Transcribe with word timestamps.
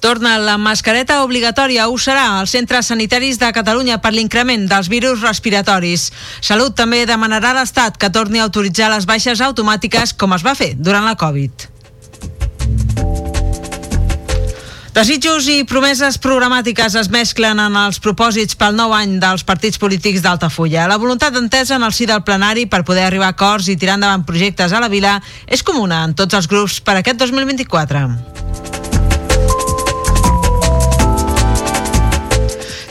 Torna 0.00 0.38
la 0.40 0.56
mascareta 0.56 1.18
obligatòria, 1.22 1.86
ho 1.92 1.96
serà 2.00 2.24
als 2.38 2.54
centres 2.56 2.88
sanitaris 2.88 3.36
de 3.38 3.50
Catalunya 3.52 3.98
per 4.00 4.14
l'increment 4.16 4.64
dels 4.68 4.88
virus 4.88 5.20
respiratoris. 5.20 6.08
Salut 6.40 6.72
també 6.74 7.04
demanarà 7.04 7.52
a 7.52 7.58
l'Estat 7.60 8.00
que 8.00 8.08
torni 8.08 8.40
a 8.40 8.46
autoritzar 8.48 8.88
les 8.88 9.04
baixes 9.04 9.44
automàtiques 9.44 10.16
com 10.16 10.32
es 10.32 10.46
va 10.46 10.56
fer 10.56 10.72
durant 10.80 11.04
la 11.04 11.18
Covid. 11.20 11.68
Desitjos 14.90 15.46
i 15.52 15.62
promeses 15.68 16.16
programàtiques 16.18 16.96
es 16.98 17.08
mesclen 17.12 17.60
en 17.62 17.76
els 17.78 18.00
propòsits 18.02 18.56
pel 18.58 18.74
nou 18.74 18.96
any 18.96 19.18
dels 19.22 19.44
partits 19.46 19.78
polítics 19.78 20.24
d'Altafulla. 20.24 20.88
La 20.90 20.98
voluntat 20.98 21.36
d'entesa 21.36 21.76
en 21.76 21.86
el 21.86 21.94
si 21.94 22.08
del 22.10 22.24
plenari 22.26 22.66
per 22.66 22.82
poder 22.88 23.04
arribar 23.06 23.30
a 23.30 23.36
acords 23.36 23.68
i 23.68 23.76
tirar 23.76 24.00
endavant 24.00 24.26
projectes 24.26 24.72
a 24.72 24.80
la 24.82 24.90
vila 24.90 25.20
és 25.46 25.62
comuna 25.62 26.02
en 26.08 26.16
tots 26.18 26.40
els 26.40 26.50
grups 26.50 26.80
per 26.80 26.98
aquest 26.98 27.20
2024. 27.22 28.49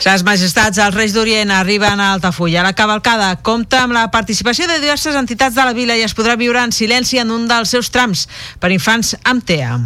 Ses 0.00 0.22
majestats, 0.24 0.78
els 0.80 0.94
Reis 0.96 1.12
d'Orient 1.12 1.50
arriben 1.52 2.00
a 2.00 2.14
Altafulla. 2.14 2.62
La 2.64 2.72
cavalcada 2.72 3.34
compta 3.44 3.82
amb 3.84 3.92
la 3.92 4.06
participació 4.10 4.64
de 4.66 4.78
diverses 4.80 5.14
entitats 5.14 5.54
de 5.54 5.66
la 5.66 5.76
vila 5.76 5.96
i 5.98 6.06
es 6.06 6.16
podrà 6.16 6.38
viure 6.40 6.62
en 6.64 6.72
silenci 6.72 7.20
en 7.20 7.28
un 7.30 7.44
dels 7.50 7.68
seus 7.68 7.92
trams 7.92 8.24
per 8.60 8.72
infants 8.72 9.12
amb 9.28 9.44
TEA. 9.44 9.76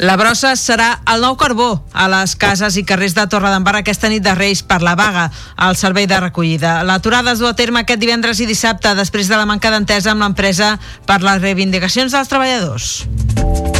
La 0.00 0.16
brossa 0.16 0.54
serà 0.56 1.02
el 1.12 1.20
nou 1.20 1.36
carbó 1.36 1.68
a 1.92 2.06
les 2.08 2.32
cases 2.40 2.78
i 2.80 2.86
carrers 2.88 3.12
de 3.12 3.26
Torredembarra 3.28 3.82
aquesta 3.84 4.08
nit 4.08 4.24
de 4.24 4.32
Reis 4.32 4.64
per 4.64 4.80
la 4.80 4.96
vaga 4.96 5.26
al 5.60 5.76
servei 5.76 6.08
de 6.08 6.22
recollida. 6.24 6.78
L'aturada 6.88 7.36
es 7.36 7.44
du 7.44 7.50
a 7.50 7.52
terme 7.52 7.84
aquest 7.84 8.00
divendres 8.00 8.40
i 8.40 8.48
dissabte 8.48 8.96
després 8.96 9.28
de 9.28 9.36
la 9.36 9.44
manca 9.44 9.68
d'entesa 9.68 10.14
amb 10.14 10.24
l'empresa 10.24 10.78
per 11.04 11.20
les 11.20 11.44
reivindicacions 11.44 12.16
dels 12.16 12.32
treballadors. 12.32 13.79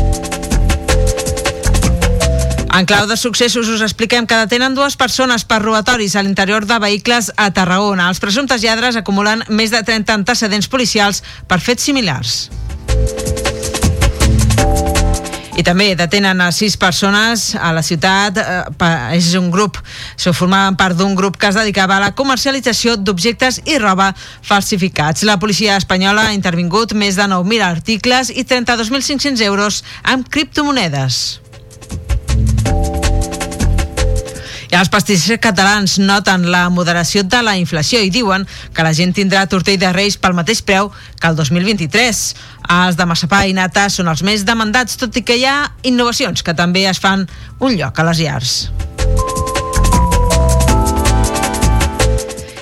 En 2.73 2.87
clau 2.87 3.07
de 3.11 3.17
successos 3.19 3.69
us 3.69 3.83
expliquem 3.83 4.29
que 4.31 4.39
detenen 4.39 4.77
dues 4.79 4.95
persones 4.97 5.43
per 5.43 5.59
robatoris 5.59 6.15
a 6.15 6.23
l'interior 6.23 6.65
de 6.71 6.79
vehicles 6.79 7.33
a 7.37 7.51
Tarragona. 7.51 8.07
Els 8.09 8.23
presumptes 8.23 8.63
lladres 8.63 8.97
acumulen 8.97 9.43
més 9.49 9.75
de 9.75 9.83
30 9.83 10.15
antecedents 10.21 10.71
policials 10.71 11.25
per 11.51 11.59
fets 11.59 11.91
similars. 11.91 12.47
I 15.59 15.65
també 15.67 15.91
detenen 15.99 16.41
a 16.41 16.53
sis 16.55 16.79
persones 16.81 17.51
a 17.59 17.75
la 17.75 17.83
ciutat. 17.83 18.39
Eh, 18.39 19.19
és 19.19 19.35
un 19.35 19.51
grup, 19.51 19.77
se 20.17 20.33
formaven 20.33 20.79
part 20.79 20.97
d'un 20.97 21.19
grup 21.19 21.37
que 21.37 21.51
es 21.51 21.59
dedicava 21.59 21.99
a 21.99 22.05
la 22.07 22.15
comercialització 22.15 22.97
d'objectes 22.97 23.61
i 23.67 23.83
roba 23.83 24.15
falsificats. 24.47 25.27
La 25.27 25.41
policia 25.43 25.77
espanyola 25.77 26.31
ha 26.31 26.39
intervingut 26.39 26.95
més 26.95 27.19
de 27.19 27.27
9.000 27.29 27.67
articles 27.67 28.31
i 28.31 28.47
32.500 28.47 29.45
euros 29.51 29.85
amb 30.07 30.31
criptomonedes. 30.31 31.50
I 34.71 34.77
els 34.79 34.91
pastissers 34.91 35.41
catalans 35.43 35.97
noten 35.99 36.45
la 36.53 36.69
moderació 36.71 37.25
de 37.27 37.41
la 37.43 37.57
inflació 37.59 37.99
i 38.07 38.13
diuen 38.15 38.47
que 38.75 38.87
la 38.87 38.95
gent 38.95 39.17
tindrà 39.17 39.43
tortell 39.51 39.81
de 39.83 39.91
reis 39.97 40.15
pel 40.15 40.37
mateix 40.39 40.63
preu 40.63 40.93
que 41.19 41.27
el 41.27 41.39
2023. 41.39 42.23
Els 42.71 42.99
de 42.99 43.09
massapà 43.11 43.43
i 43.51 43.57
nata 43.57 43.89
són 43.91 44.13
els 44.13 44.23
més 44.23 44.47
demandats, 44.47 44.95
tot 45.01 45.19
i 45.19 45.27
que 45.27 45.41
hi 45.41 45.47
ha 45.51 45.73
innovacions 45.83 46.47
que 46.47 46.55
també 46.55 46.87
es 46.87 47.03
fan 47.03 47.27
un 47.59 47.75
lloc 47.75 47.99
a 47.99 48.11
les 48.13 48.23
llars. 48.23 49.50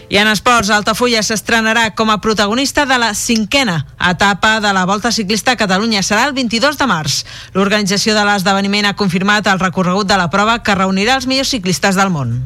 I 0.08 0.16
en 0.16 0.28
esports, 0.32 0.70
Altafulla 0.72 1.20
s'estrenarà 1.20 1.91
com 1.92 2.08
a 2.08 2.16
protagonista 2.24 2.86
de 2.88 2.96
la 2.96 3.12
cinquena 3.12 3.82
etapa 4.10 4.56
de 4.64 4.72
la 4.72 4.86
Volta 4.88 5.12
Ciclista 5.12 5.52
a 5.52 5.60
Catalunya. 5.60 6.00
Serà 6.02 6.24
el 6.24 6.32
22 6.32 6.78
de 6.80 6.86
març. 6.88 7.19
L'organització 7.52 8.16
de 8.16 8.24
l'esdeveniment 8.24 8.88
ha 8.88 8.96
confirmat 8.96 9.46
el 9.52 9.60
recorregut 9.60 10.08
de 10.08 10.16
la 10.16 10.30
prova 10.32 10.62
que 10.64 10.78
reunirà 10.78 11.19
els 11.20 11.28
millors 11.28 11.52
ciclistes 11.52 12.00
del 12.00 12.08
món. 12.08 12.41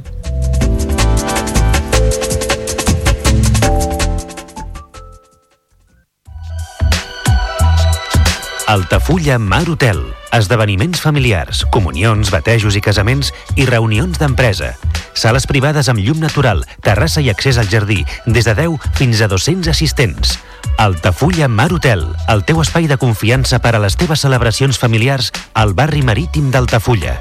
Altafulla 8.66 9.38
Mar 9.38 9.68
Hotel. 9.68 10.02
Esdeveniments 10.32 11.02
familiars, 11.04 11.62
comunions, 11.70 12.30
batejos 12.32 12.74
i 12.74 12.80
casaments 12.80 13.30
i 13.54 13.66
reunions 13.68 14.18
d'empresa. 14.18 14.72
Sales 15.14 15.46
privades 15.46 15.88
amb 15.88 16.00
llum 16.00 16.20
natural, 16.20 16.64
terrassa 16.82 17.20
i 17.20 17.30
accés 17.30 17.58
al 17.58 17.68
jardí, 17.68 18.02
des 18.26 18.44
de 18.48 18.54
10 18.54 18.78
fins 18.98 19.20
a 19.20 19.28
200 19.28 19.68
assistents. 19.68 20.38
Altafulla 20.78 21.48
Mar 21.48 21.72
Hotel, 21.72 22.06
el 22.28 22.44
teu 22.44 22.62
espai 22.62 22.88
de 22.88 22.96
confiança 22.98 23.60
per 23.62 23.74
a 23.76 23.82
les 23.82 23.96
teves 23.96 24.24
celebracions 24.24 24.78
familiars 24.78 25.30
al 25.54 25.74
barri 25.74 26.02
marítim 26.02 26.50
d'Altafulla. 26.50 27.20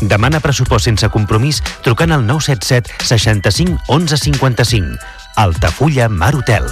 Demana 0.00 0.40
pressupost 0.40 0.88
sense 0.88 1.08
compromís 1.14 1.60
trucant 1.82 2.14
al 2.14 2.24
977 2.26 3.04
65 3.06 3.78
11 3.88 4.16
55. 4.16 4.98
Altafulla 5.36 6.08
Mar 6.08 6.34
Hotel. 6.34 6.66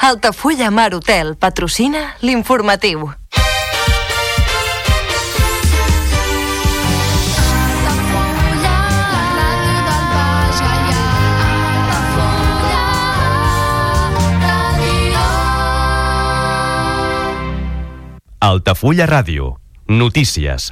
Altafulla 0.00 0.70
Mar 0.70 0.94
Hotel 0.94 1.36
patrocina 1.36 2.14
l'informatiu. 2.20 3.10
Altafulla 18.40 19.04
Ràdio. 19.04 19.58
Notícies. 19.86 20.70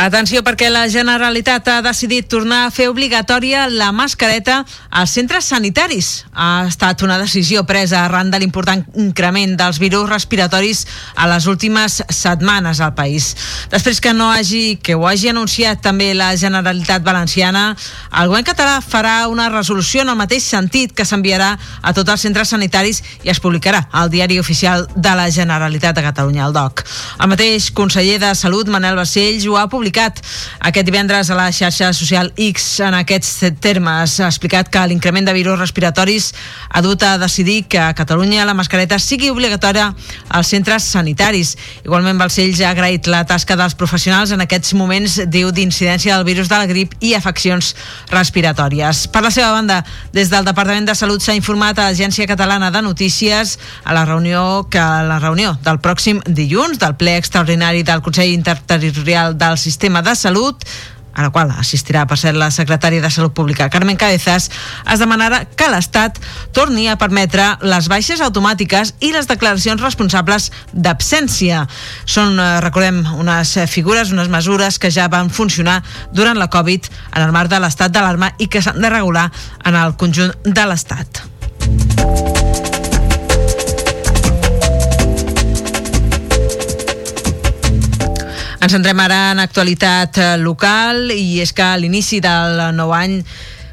Atenció 0.00 0.40
perquè 0.46 0.70
la 0.70 0.86
Generalitat 0.88 1.66
ha 1.68 1.80
decidit 1.84 2.30
tornar 2.30 2.62
a 2.64 2.70
fer 2.70 2.86
obligatòria 2.88 3.66
la 3.68 3.90
mascareta 3.92 4.62
als 4.90 5.10
centres 5.14 5.44
sanitaris. 5.44 6.26
Ha 6.34 6.66
estat 6.68 7.02
una 7.02 7.18
decisió 7.18 7.64
presa 7.66 8.04
arran 8.04 8.30
de 8.30 8.40
l'important 8.42 8.82
increment 8.98 9.56
dels 9.58 9.78
virus 9.78 10.08
respiratoris 10.10 10.86
a 11.14 11.28
les 11.30 11.46
últimes 11.46 12.02
setmanes 12.08 12.80
al 12.80 12.94
país. 12.94 13.36
Després 13.70 14.00
que 14.00 14.12
no 14.14 14.30
hagi, 14.32 14.78
que 14.82 14.94
ho 14.94 15.06
hagi 15.06 15.30
anunciat 15.30 15.80
també 15.82 16.12
la 16.14 16.32
Generalitat 16.36 17.04
Valenciana, 17.06 17.76
el 18.18 18.30
govern 18.30 18.46
català 18.46 18.80
farà 18.82 19.28
una 19.30 19.48
resolució 19.48 20.02
en 20.02 20.10
el 20.10 20.18
mateix 20.18 20.44
sentit 20.44 20.92
que 20.92 21.06
s'enviarà 21.06 21.52
a 21.82 21.94
tots 21.94 22.10
els 22.10 22.26
centres 22.26 22.50
sanitaris 22.50 23.02
i 23.22 23.30
es 23.30 23.40
publicarà 23.40 23.86
al 23.92 24.10
diari 24.10 24.40
oficial 24.40 24.88
de 24.96 25.14
la 25.14 25.30
Generalitat 25.30 25.94
de 25.96 26.02
Catalunya, 26.02 26.46
el 26.46 26.56
DOC. 26.56 26.84
El 27.20 27.30
mateix 27.30 27.70
conseller 27.70 28.18
de 28.22 28.34
Salut, 28.34 28.68
Manel 28.68 28.98
Balcells, 28.98 29.46
ho 29.46 29.56
ha 29.56 29.68
publicat 29.70 30.18
aquest 30.58 30.86
divendres 30.86 31.30
a 31.30 31.38
la 31.38 31.50
xarxa 31.54 31.92
social 31.94 32.32
X 32.36 32.80
en 32.84 32.96
aquests 32.98 33.32
termes. 33.62 34.18
Ha 34.20 34.30
explicat 34.30 34.68
que 34.68 34.79
l'increment 34.86 35.26
de 35.26 35.34
virus 35.36 35.58
respiratoris 35.58 36.30
ha 36.68 36.82
dut 36.82 37.02
a 37.02 37.16
decidir 37.18 37.64
que 37.68 37.78
a 37.78 37.94
Catalunya 37.94 38.46
la 38.46 38.54
mascareta 38.54 38.98
sigui 38.98 39.30
obligatòria 39.30 39.90
als 40.28 40.52
centres 40.52 40.84
sanitaris. 40.84 41.56
Igualment, 41.84 42.18
Balcells 42.20 42.60
ha 42.60 42.70
agraït 42.70 43.06
la 43.10 43.24
tasca 43.26 43.56
dels 43.56 43.74
professionals 43.74 44.32
en 44.32 44.44
aquests 44.44 44.74
moments, 44.74 45.18
diu, 45.26 45.50
d'incidència 45.52 46.16
del 46.16 46.28
virus 46.28 46.48
de 46.48 46.58
la 46.58 46.68
grip 46.70 46.94
i 47.00 47.14
afeccions 47.14 47.74
respiratòries. 48.10 49.06
Per 49.12 49.22
la 49.24 49.32
seva 49.34 49.52
banda, 49.52 49.80
des 50.12 50.30
del 50.30 50.46
Departament 50.46 50.88
de 50.88 50.94
Salut 50.94 51.22
s'ha 51.22 51.36
informat 51.36 51.78
a 51.78 51.90
l'Agència 51.90 52.28
Catalana 52.30 52.70
de 52.70 52.82
Notícies 52.82 53.58
a 53.84 53.94
la 53.96 54.04
reunió 54.04 54.66
que 54.70 54.78
a 54.78 55.02
la 55.06 55.18
reunió 55.18 55.56
del 55.64 55.80
pròxim 55.82 56.22
dilluns 56.26 56.78
del 56.78 56.96
ple 57.00 57.16
extraordinari 57.18 57.82
del 57.82 58.02
Consell 58.02 58.32
Interterritorial 58.32 59.36
del 59.38 59.58
Sistema 59.58 60.02
de 60.02 60.14
Salut 60.16 60.64
a 61.14 61.22
la 61.22 61.30
qual 61.30 61.50
assistirà 61.58 62.06
per 62.06 62.18
ser 62.18 62.34
la 62.36 62.50
secretària 62.54 63.02
de 63.02 63.10
Salut 63.10 63.34
Pública 63.34 63.68
Carmen 63.70 63.98
Cabezas, 64.00 64.50
es 64.90 65.02
demanarà 65.02 65.42
que 65.56 65.68
l'Estat 65.70 66.20
torni 66.56 66.88
a 66.88 66.96
permetre 67.00 67.46
les 67.62 67.88
baixes 67.92 68.22
automàtiques 68.24 68.94
i 69.00 69.12
les 69.14 69.28
declaracions 69.30 69.82
responsables 69.82 70.50
d'absència. 70.72 71.66
Són, 72.04 72.38
eh, 72.38 72.60
recordem, 72.60 73.02
unes 73.18 73.56
figures, 73.66 74.12
unes 74.12 74.28
mesures 74.28 74.78
que 74.78 74.90
ja 74.90 75.08
van 75.08 75.30
funcionar 75.30 75.82
durant 76.12 76.38
la 76.38 76.50
Covid 76.50 76.90
en 77.16 77.22
el 77.22 77.32
marc 77.32 77.50
de 77.50 77.60
l'estat 77.60 77.92
d'alarma 77.92 78.32
i 78.38 78.48
que 78.48 78.62
s'han 78.62 78.80
de 78.80 78.90
regular 78.90 79.30
en 79.64 79.74
el 79.74 79.96
conjunt 79.96 80.32
de 80.44 80.66
l'Estat. 80.66 81.24
Ens 88.60 88.74
centrem 88.76 88.98
ara 89.00 89.30
en 89.32 89.40
actualitat 89.40 90.18
eh, 90.20 90.32
local 90.40 91.08
i 91.14 91.40
és 91.40 91.54
que 91.56 91.64
a 91.64 91.78
l'inici 91.80 92.20
del 92.20 92.60
nou 92.76 92.92
any 92.92 93.22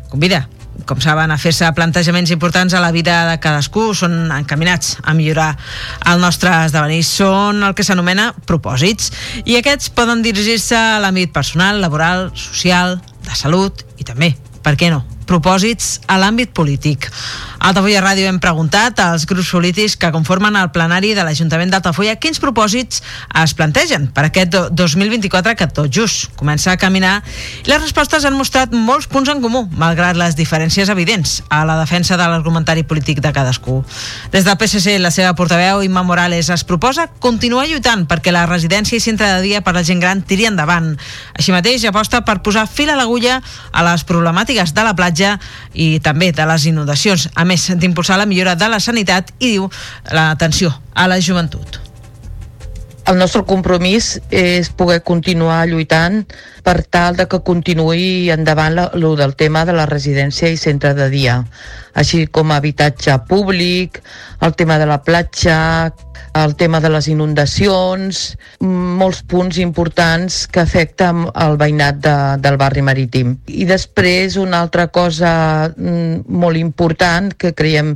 convida 0.08 0.46
com 0.88 1.02
saben, 1.02 1.32
a 1.34 1.38
fer-se 1.42 1.68
plantejaments 1.76 2.32
importants 2.32 2.76
a 2.78 2.80
la 2.80 2.94
vida 2.96 3.18
de 3.28 3.36
cadascú, 3.44 3.90
són 3.98 4.32
encaminats 4.32 4.96
a 5.04 5.16
millorar 5.18 5.50
el 6.08 6.22
nostre 6.24 6.54
esdevenir. 6.68 7.02
Són 7.04 7.64
el 7.66 7.76
que 7.76 7.84
s'anomena 7.84 8.30
propòsits. 8.48 9.12
I 9.44 9.58
aquests 9.60 9.92
poden 9.98 10.24
dirigir-se 10.24 10.78
a 10.78 11.02
l'àmbit 11.04 11.34
personal, 11.36 11.82
laboral, 11.84 12.30
social, 12.38 13.00
de 13.28 13.36
salut 13.36 13.84
i 13.98 14.08
també, 14.08 14.36
per 14.64 14.78
què 14.80 14.94
no, 14.94 15.04
propòsits 15.28 16.00
a 16.08 16.18
l'àmbit 16.22 16.54
polític. 16.56 17.10
A 17.58 17.72
Altafulla 17.72 18.04
Ràdio 18.04 18.30
hem 18.30 18.38
preguntat 18.40 19.00
als 19.02 19.26
grups 19.28 19.50
polítics 19.52 19.98
que 20.00 20.12
conformen 20.14 20.56
el 20.56 20.70
plenari 20.72 21.14
de 21.18 21.24
l'Ajuntament 21.26 21.72
d'Altafulla 21.74 22.16
quins 22.22 22.40
propòsits 22.40 23.02
es 23.42 23.54
plantegen 23.58 24.08
per 24.14 24.28
aquest 24.28 24.56
2024 24.72 25.56
que 25.58 25.68
tot 25.68 25.90
just 25.92 26.30
comença 26.40 26.72
a 26.72 26.78
caminar 26.80 27.18
les 27.68 27.82
respostes 27.82 28.24
han 28.26 28.38
mostrat 28.38 28.72
molts 28.72 29.10
punts 29.12 29.30
en 29.34 29.42
comú, 29.44 29.66
malgrat 29.76 30.16
les 30.16 30.38
diferències 30.38 30.90
evidents 30.94 31.42
a 31.50 31.64
la 31.68 31.76
defensa 31.82 32.16
de 32.16 32.28
l'argumentari 32.30 32.86
polític 32.88 33.20
de 33.26 33.34
cadascú. 33.34 33.82
Des 34.32 34.46
del 34.46 34.58
PSC, 34.58 34.96
la 35.02 35.12
seva 35.12 35.34
portaveu, 35.36 35.84
Imma 35.84 36.06
Morales, 36.08 36.52
es 36.54 36.64
proposa 36.64 37.08
continuar 37.20 37.68
lluitant 37.68 38.06
perquè 38.08 38.32
la 38.32 38.46
residència 38.48 38.98
i 38.98 39.04
centre 39.04 39.28
de 39.34 39.42
dia 39.44 39.64
per 39.66 39.74
la 39.76 39.84
gent 39.84 40.00
gran 40.00 40.22
tiri 40.22 40.48
endavant. 40.48 40.94
Així 41.36 41.52
mateix, 41.52 41.84
aposta 41.90 42.24
per 42.24 42.40
posar 42.46 42.68
fil 42.70 42.94
a 42.94 42.96
l'agulla 43.00 43.42
a 43.74 43.84
les 43.90 44.06
problemàtiques 44.08 44.72
de 44.78 44.86
la 44.86 44.96
platja 44.96 45.17
i 45.74 45.90
també 46.04 46.32
de 46.36 46.46
les 46.50 46.68
inundacions, 46.70 47.30
a 47.36 47.46
més 47.46 47.70
d'impulsar 47.76 48.20
la 48.20 48.30
millora 48.30 48.56
de 48.56 48.70
la 48.70 48.80
sanitat 48.84 49.34
i 49.40 49.58
diu 49.58 49.68
l'atenció 50.14 50.74
a 50.94 51.08
la 51.08 51.20
joventut. 51.22 51.82
El 53.08 53.16
nostre 53.16 53.46
compromís 53.48 54.18
és 54.36 54.68
poder 54.76 54.98
continuar 55.08 55.62
lluitant 55.70 56.26
per 56.66 56.82
tal 56.92 57.16
de 57.16 57.24
que 57.32 57.40
continuï 57.40 58.28
endavant 58.34 58.76
lo 59.00 59.14
del 59.16 59.38
tema 59.40 59.62
de 59.64 59.72
la 59.78 59.86
residència 59.88 60.50
i 60.52 60.60
centre 60.60 60.92
de 60.98 61.08
dia, 61.14 61.38
així 61.96 62.26
com 62.28 62.52
habitatge 62.52 63.16
públic, 63.30 64.02
el 64.44 64.58
tema 64.60 64.76
de 64.82 64.90
la 64.92 65.00
platja, 65.08 65.94
el 66.44 66.56
tema 66.56 66.80
de 66.84 66.90
les 66.92 67.08
inundacions, 67.12 68.22
molts 68.62 69.24
punts 69.30 69.58
importants 69.62 70.44
que 70.52 70.62
afecten 70.62 71.26
el 71.34 71.58
veïnat 71.60 72.00
de, 72.04 72.16
del 72.44 72.60
barri 72.60 72.84
marítim. 72.86 73.36
I 73.48 73.68
després 73.70 74.38
una 74.42 74.62
altra 74.66 74.88
cosa 74.94 75.32
molt 75.78 76.60
important 76.60 77.34
que 77.34 77.54
creiem 77.58 77.96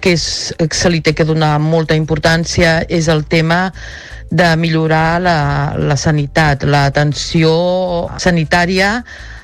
que, 0.00 0.14
és, 0.14 0.24
que 0.58 0.76
se 0.76 0.92
li 0.92 1.02
té 1.02 1.14
que 1.16 1.28
donar 1.28 1.56
molta 1.62 1.98
importància 1.98 2.80
és 2.88 3.08
el 3.12 3.24
tema 3.30 3.70
de 4.32 4.48
millorar 4.56 5.20
la, 5.20 5.38
la 5.76 5.96
sanitat, 6.00 6.64
l'atenció 6.64 7.52
sanitària 8.18 8.96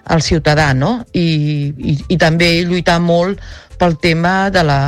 al 0.08 0.23
ciutadà, 0.25 0.73
no? 0.73 1.02
I, 1.12 1.29
i, 1.76 1.96
i 2.14 2.17
també 2.20 2.55
lluitar 2.64 2.96
molt 3.05 3.43
pel 3.79 3.99
tema 4.00 4.49
de 4.50 4.64
la, 4.64 4.81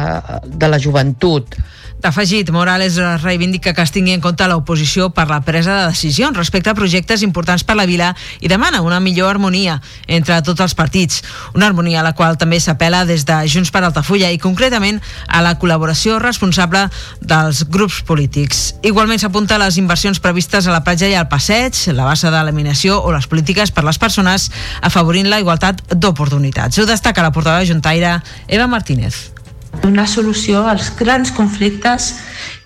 de 0.44 0.69
la 0.69 0.81
joventut. 0.81 1.55
D'afegit, 2.00 2.49
Morales 2.50 2.97
reivindica 3.20 3.75
que 3.76 3.82
es 3.85 3.91
tingui 3.93 4.14
en 4.17 4.23
compte 4.25 4.47
l'oposició 4.49 5.11
per 5.12 5.26
la 5.29 5.43
presa 5.44 5.75
de 5.76 5.88
decisions 5.91 6.37
respecte 6.38 6.70
a 6.73 6.75
projectes 6.75 7.20
importants 7.26 7.61
per 7.69 7.75
la 7.76 7.85
vila 7.85 8.14
i 8.41 8.49
demana 8.49 8.81
una 8.81 9.02
millor 9.05 9.29
harmonia 9.35 9.75
entre 10.06 10.38
tots 10.41 10.64
els 10.64 10.75
partits. 10.75 11.20
Una 11.52 11.69
harmonia 11.69 12.00
a 12.00 12.05
la 12.06 12.14
qual 12.17 12.38
també 12.41 12.56
s'apela 12.56 13.02
des 13.05 13.26
de 13.29 13.37
Junts 13.52 13.69
per 13.70 13.82
Altafulla 13.85 14.31
i 14.32 14.41
concretament 14.41 15.02
a 15.29 15.43
la 15.44 15.58
col·laboració 15.61 16.17
responsable 16.25 16.87
dels 17.20 17.67
grups 17.69 18.00
polítics. 18.08 18.62
Igualment 18.81 19.20
s'apunta 19.20 19.58
a 19.58 19.64
les 19.67 19.76
inversions 19.76 20.23
previstes 20.25 20.67
a 20.67 20.73
la 20.73 20.81
platja 20.87 21.11
i 21.11 21.19
al 21.19 21.29
passeig, 21.29 21.76
la 21.93 22.08
base 22.08 22.32
d'eliminació 22.32 22.97
o 22.97 23.12
les 23.12 23.29
polítiques 23.29 23.75
per 23.76 23.85
les 23.85 24.00
persones 24.00 24.49
afavorint 24.81 25.29
la 25.29 25.43
igualtat 25.44 25.85
d'oportunitats. 25.93 26.81
Ho 26.81 26.88
destaca 26.88 27.20
la 27.20 27.35
portaveu 27.35 27.69
juntaire 27.69 28.17
Eva 28.49 28.70
Martínez 28.73 29.39
donar 29.82 30.06
solució 30.08 30.67
als 30.67 30.90
grans 30.99 31.32
conflictes 31.32 32.14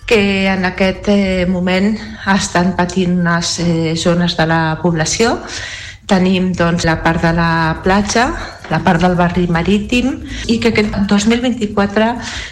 que 0.07 0.47
en 0.49 0.65
aquest 0.65 1.09
eh, 1.09 1.47
moment 1.49 1.95
estan 2.35 2.75
patint 2.77 3.19
unes 3.21 3.59
eh, 3.61 3.95
zones 3.97 4.37
de 4.37 4.47
la 4.47 4.79
població. 4.83 5.39
Tenim 6.05 6.51
doncs, 6.53 6.85
la 6.85 6.99
part 7.01 7.23
de 7.25 7.31
la 7.33 7.81
platja, 7.85 8.27
la 8.69 8.83
part 8.85 9.01
del 9.01 9.15
barri 9.17 9.47
marítim 9.49 10.19
i 10.53 10.59
que 10.61 10.73
aquest 10.73 10.99
2024 11.09 12.11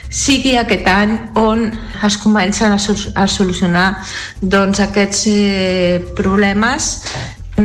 sigui 0.09 0.57
aquest 0.57 0.89
any 0.89 1.13
on 1.41 1.67
es 2.05 2.17
comencen 2.21 2.73
a, 2.73 2.81
a 2.81 3.27
solucionar 3.29 3.87
doncs, 4.41 4.81
aquests 4.81 5.27
eh, 5.29 6.01
problemes 6.17 6.95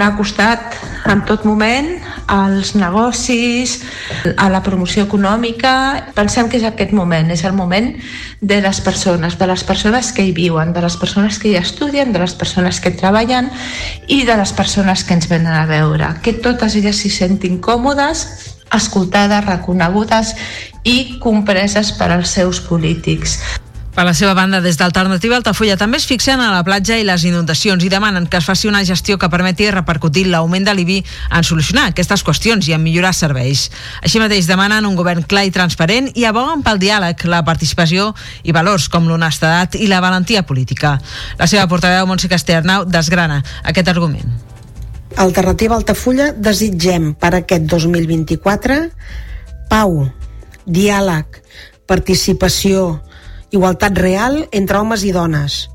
ha 0.04 0.16
costat 0.18 0.76
en 1.08 1.24
tot 1.26 1.46
moment 1.48 1.88
als 2.28 2.74
negocis, 2.76 3.78
a 4.36 4.50
la 4.52 4.62
promoció 4.64 5.06
econòmica. 5.08 6.12
Pensem 6.16 6.50
que 6.52 6.60
és 6.60 6.66
aquest 6.68 6.92
moment, 6.96 7.32
és 7.32 7.44
el 7.48 7.56
moment 7.56 7.94
de 8.42 8.60
les 8.62 8.82
persones, 8.84 9.38
de 9.40 9.48
les 9.48 9.64
persones 9.64 10.12
que 10.12 10.26
hi 10.28 10.34
viuen, 10.36 10.74
de 10.76 10.84
les 10.84 10.98
persones 11.00 11.40
que 11.40 11.54
hi 11.54 11.58
estudien, 11.60 12.12
de 12.14 12.20
les 12.20 12.36
persones 12.36 12.82
que 12.84 12.92
treballen 12.92 13.50
i 14.08 14.24
de 14.28 14.36
les 14.38 14.54
persones 14.54 15.04
que 15.04 15.16
ens 15.16 15.30
venen 15.32 15.54
a 15.54 15.66
veure. 15.70 16.14
Que 16.22 16.34
totes 16.34 16.76
elles 16.76 17.00
s'hi 17.00 17.14
sentin 17.14 17.62
còmodes, 17.64 18.28
escoltades, 18.76 19.46
reconegudes 19.46 20.36
i 20.84 21.18
compreses 21.24 21.94
per 21.96 22.12
als 22.12 22.36
seus 22.36 22.60
polítics. 22.60 23.40
Per 23.98 24.04
la 24.06 24.14
seva 24.14 24.36
banda, 24.38 24.60
des 24.62 24.76
d'Alternativa 24.78 25.40
Altafulla 25.40 25.74
també 25.74 25.98
es 25.98 26.04
fixen 26.06 26.38
a 26.38 26.52
la 26.54 26.60
platja 26.62 27.00
i 27.02 27.06
les 27.06 27.24
inundacions 27.26 27.82
i 27.82 27.88
demanen 27.90 28.28
que 28.30 28.38
es 28.38 28.46
faci 28.46 28.68
una 28.70 28.84
gestió 28.86 29.16
que 29.18 29.30
permeti 29.34 29.72
repercutir 29.74 30.28
l'augment 30.30 30.68
de 30.68 30.76
l'IBI 30.78 30.98
en 31.34 31.48
solucionar 31.48 31.88
aquestes 31.90 32.22
qüestions 32.22 32.68
i 32.70 32.76
en 32.78 32.84
millorar 32.84 33.16
serveis. 33.18 33.72
Així 34.06 34.22
mateix 34.22 34.46
demanen 34.46 34.86
un 34.86 34.94
govern 34.94 35.26
clar 35.26 35.48
i 35.48 35.54
transparent 35.56 36.12
i 36.14 36.28
aboguen 36.30 36.62
pel 36.62 36.78
diàleg, 36.78 37.26
la 37.26 37.40
participació 37.48 38.12
i 38.46 38.54
valors 38.54 38.86
com 38.86 39.10
l'honestedat 39.10 39.80
i 39.82 39.90
la 39.90 40.04
valentia 40.06 40.46
política. 40.46 41.00
La 41.42 41.50
seva 41.50 41.66
portaveu, 41.66 42.06
Montse 42.06 42.30
Casternau, 42.30 42.86
desgrana 42.86 43.42
aquest 43.66 43.90
argument. 43.90 44.30
Alternativa 45.18 45.74
Altafulla 45.74 46.36
desitgem 46.38 47.16
per 47.18 47.34
aquest 47.42 47.66
2024 47.66 48.78
pau, 49.74 50.04
diàleg, 50.70 51.42
participació, 51.90 53.00
igualtat 53.52 53.98
real 53.98 54.46
entre 54.52 54.80
homes 54.82 55.04
i 55.08 55.14
dones, 55.16 55.68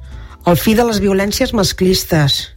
el 0.47 0.59
fi 0.59 0.75
de 0.75 0.85
les 0.87 1.01
violències 1.03 1.55
masclistes, 1.55 2.53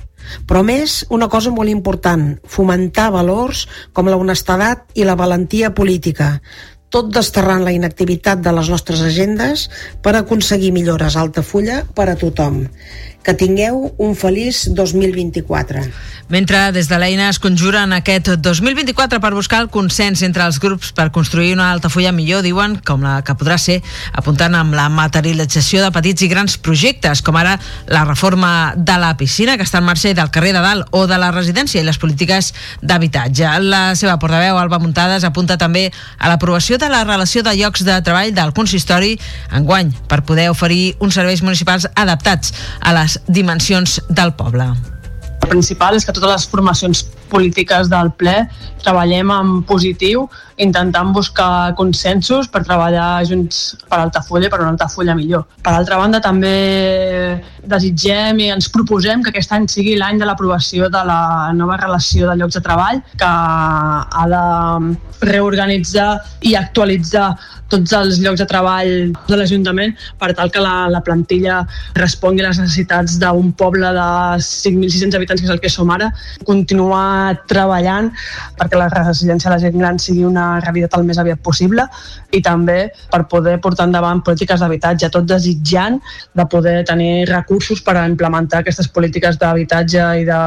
però 0.49 0.63
més, 0.65 1.03
una 1.13 1.29
cosa 1.29 1.51
molt 1.53 1.69
important, 1.69 2.35
fomentar 2.49 3.11
valors 3.13 3.65
com 3.93 4.09
la 4.09 4.17
honestedat 4.17 4.87
i 4.97 5.05
la 5.05 5.17
valentia 5.19 5.71
política, 5.77 6.39
tot 6.95 7.11
desterrant 7.11 7.65
la 7.65 7.73
inactivitat 7.75 8.39
de 8.39 8.53
les 8.55 8.69
nostres 8.71 9.01
agendes 9.03 9.67
per 10.05 10.15
aconseguir 10.15 10.71
millores 10.71 11.17
a 11.17 11.25
Altafulla 11.25 11.81
per 11.97 12.07
a 12.07 12.15
tothom. 12.15 12.63
Que 13.25 13.33
tingueu 13.33 13.89
un 13.97 14.13
feliç 14.15 14.67
2024. 14.77 15.81
Mentre 16.29 16.71
des 16.73 16.87
de 16.89 16.97
l'eina 16.97 17.27
es 17.29 17.37
conjuren 17.37 17.91
aquest 17.93 18.31
2024 18.41 19.19
per 19.21 19.29
buscar 19.35 19.59
el 19.61 19.67
consens 19.69 20.23
entre 20.25 20.41
els 20.45 20.57
grups 20.61 20.89
per 20.97 21.11
construir 21.13 21.51
una 21.53 21.67
Altafulla 21.73 22.13
millor, 22.17 22.41
diuen, 22.41 22.79
com 22.85 23.03
la 23.05 23.19
que 23.25 23.35
podrà 23.37 23.59
ser, 23.61 23.75
apuntant 24.13 24.55
amb 24.57 24.73
la 24.73 24.87
materialització 24.89 25.83
de 25.83 25.91
petits 25.93 26.25
i 26.25 26.29
grans 26.31 26.57
projectes, 26.57 27.21
com 27.21 27.37
ara 27.37 27.59
la 27.93 28.05
reforma 28.05 28.73
de 28.77 28.97
la 29.01 29.11
piscina 29.17 29.57
que 29.57 29.65
està 29.67 29.83
en 29.83 29.89
marxa 29.89 30.09
i 30.09 30.17
del 30.17 30.31
carrer 30.33 30.55
de 30.57 30.63
dalt, 30.65 30.89
o 30.97 31.05
de 31.05 31.19
la 31.21 31.29
residència 31.33 31.81
i 31.81 31.85
les 31.85 32.01
polítiques 32.01 32.53
d'habitatge. 32.81 33.51
La 33.61 33.83
seva 33.93 34.17
portaveu, 34.21 34.57
Alba 34.57 34.81
Muntades, 34.81 35.25
apunta 35.29 35.59
també 35.61 35.91
a 36.17 36.29
l'aprovació 36.31 36.81
de 36.81 36.84
la 36.89 37.03
relació 37.03 37.43
de 37.43 37.53
llocs 37.57 37.83
de 37.85 37.95
treball 38.05 38.33
del 38.35 38.53
consistori 38.55 39.15
enguany 39.55 39.91
per 40.09 40.23
poder 40.27 40.49
oferir 40.53 40.95
uns 40.99 41.17
serveis 41.17 41.43
municipals 41.45 41.87
adaptats 41.95 42.53
a 42.81 42.93
les 42.97 43.19
dimensions 43.27 43.99
del 44.09 44.33
poble. 44.37 44.69
El 45.45 45.51
principal 45.51 45.95
és 45.97 46.05
que 46.05 46.13
totes 46.15 46.31
les 46.31 46.47
formacions 46.49 47.05
polítiques 47.31 47.89
del 47.91 48.11
ple 48.19 48.35
treballem 48.85 49.31
en 49.33 49.53
positiu, 49.67 50.27
intentant 50.61 51.11
buscar 51.15 51.73
consensos 51.75 52.47
per 52.51 52.61
treballar 52.63 53.25
junts 53.27 53.75
per 53.89 53.99
Altafulla 54.03 54.51
per 54.51 54.61
una 54.61 54.73
Altafulla 54.75 55.15
millor. 55.17 55.45
Per 55.65 55.73
altra 55.73 55.97
banda, 55.99 56.21
també 56.23 57.41
desitgem 57.65 58.39
i 58.45 58.51
ens 58.53 58.69
proposem 58.69 59.23
que 59.25 59.33
aquest 59.33 59.55
any 59.57 59.65
sigui 59.71 59.97
l'any 59.97 60.21
de 60.21 60.29
l'aprovació 60.29 60.91
de 60.93 61.01
la 61.09 61.51
nova 61.57 61.79
relació 61.81 62.29
de 62.29 62.37
llocs 62.39 62.59
de 62.59 62.63
treball, 62.65 63.01
que 63.17 63.31
ha 63.31 64.25
de 64.31 64.45
reorganitzar 65.25 66.09
i 66.45 66.55
actualitzar 66.59 67.33
tots 67.71 67.93
els 67.97 68.19
llocs 68.21 68.41
de 68.41 68.47
treball 68.49 68.91
de 69.25 69.37
l'Ajuntament 69.39 69.95
per 70.21 70.31
tal 70.37 70.51
que 70.53 70.61
la, 70.61 70.85
la 70.91 71.01
plantilla 71.05 71.63
respongui 71.97 72.43
a 72.43 72.49
les 72.49 72.59
necessitats 72.61 73.17
d'un 73.21 73.51
poble 73.57 73.89
de 73.95 74.07
5.600 74.45 75.17
habitants, 75.17 75.41
que 75.41 75.49
és 75.49 75.55
el 75.55 75.63
que 75.63 75.71
som 75.73 75.91
ara. 75.95 76.11
Continuar 76.45 77.24
treballant 77.49 78.11
perquè 78.59 78.79
la 78.79 78.87
residència 78.91 79.49
de 79.49 79.55
la 79.55 79.61
gent 79.63 79.77
gran 79.79 79.99
sigui 80.01 80.23
una 80.27 80.59
realitat 80.63 80.97
el 80.99 81.05
més 81.07 81.19
aviat 81.21 81.41
possible 81.43 81.87
i 82.31 82.41
també 82.45 82.77
per 83.11 83.23
poder 83.31 83.57
portar 83.63 83.87
endavant 83.89 84.21
polítiques 84.25 84.61
d'habitatge, 84.61 85.09
tot 85.09 85.27
desitjant 85.29 85.99
de 86.35 86.47
poder 86.51 86.77
tenir 86.87 87.27
recursos 87.31 87.81
per 87.81 87.97
a 87.97 88.07
implementar 88.07 88.61
aquestes 88.63 88.87
polítiques 88.87 89.39
d'habitatge 89.41 90.09
i 90.21 90.25
de 90.27 90.41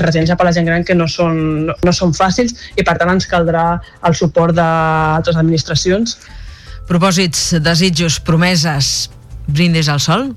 residència 0.00 0.36
per 0.36 0.46
a 0.46 0.50
la 0.50 0.54
gent 0.56 0.66
gran 0.66 0.84
que 0.84 0.96
no 0.98 1.06
són, 1.08 1.68
no 1.70 1.92
són 1.92 2.14
fàcils 2.16 2.56
i 2.76 2.82
per 2.82 2.96
tant 2.98 3.12
ens 3.14 3.28
caldrà 3.30 3.66
el 4.02 4.16
suport 4.18 4.56
d'altres 4.56 5.38
administracions 5.38 6.18
Propòsits, 6.84 7.54
desitjos, 7.64 8.18
promeses, 8.20 9.08
brindis 9.48 9.88
al 9.88 10.02
sol? 10.04 10.34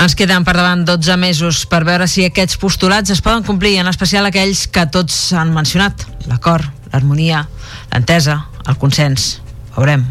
Ens 0.00 0.16
queden 0.18 0.46
per 0.46 0.54
davant 0.56 0.86
12 0.88 1.16
mesos 1.20 1.64
per 1.70 1.82
veure 1.88 2.08
si 2.10 2.24
aquests 2.26 2.58
postulats 2.62 3.12
es 3.12 3.20
poden 3.24 3.44
complir, 3.46 3.76
en 3.80 3.90
especial 3.90 4.26
aquells 4.28 4.66
que 4.72 4.86
tots 4.92 5.18
han 5.36 5.52
mencionat, 5.54 6.06
l'acord, 6.30 6.64
l'harmonia, 6.92 7.44
l'entesa, 7.92 8.40
el 8.66 8.80
consens. 8.80 9.36
Veurem. 9.76 10.08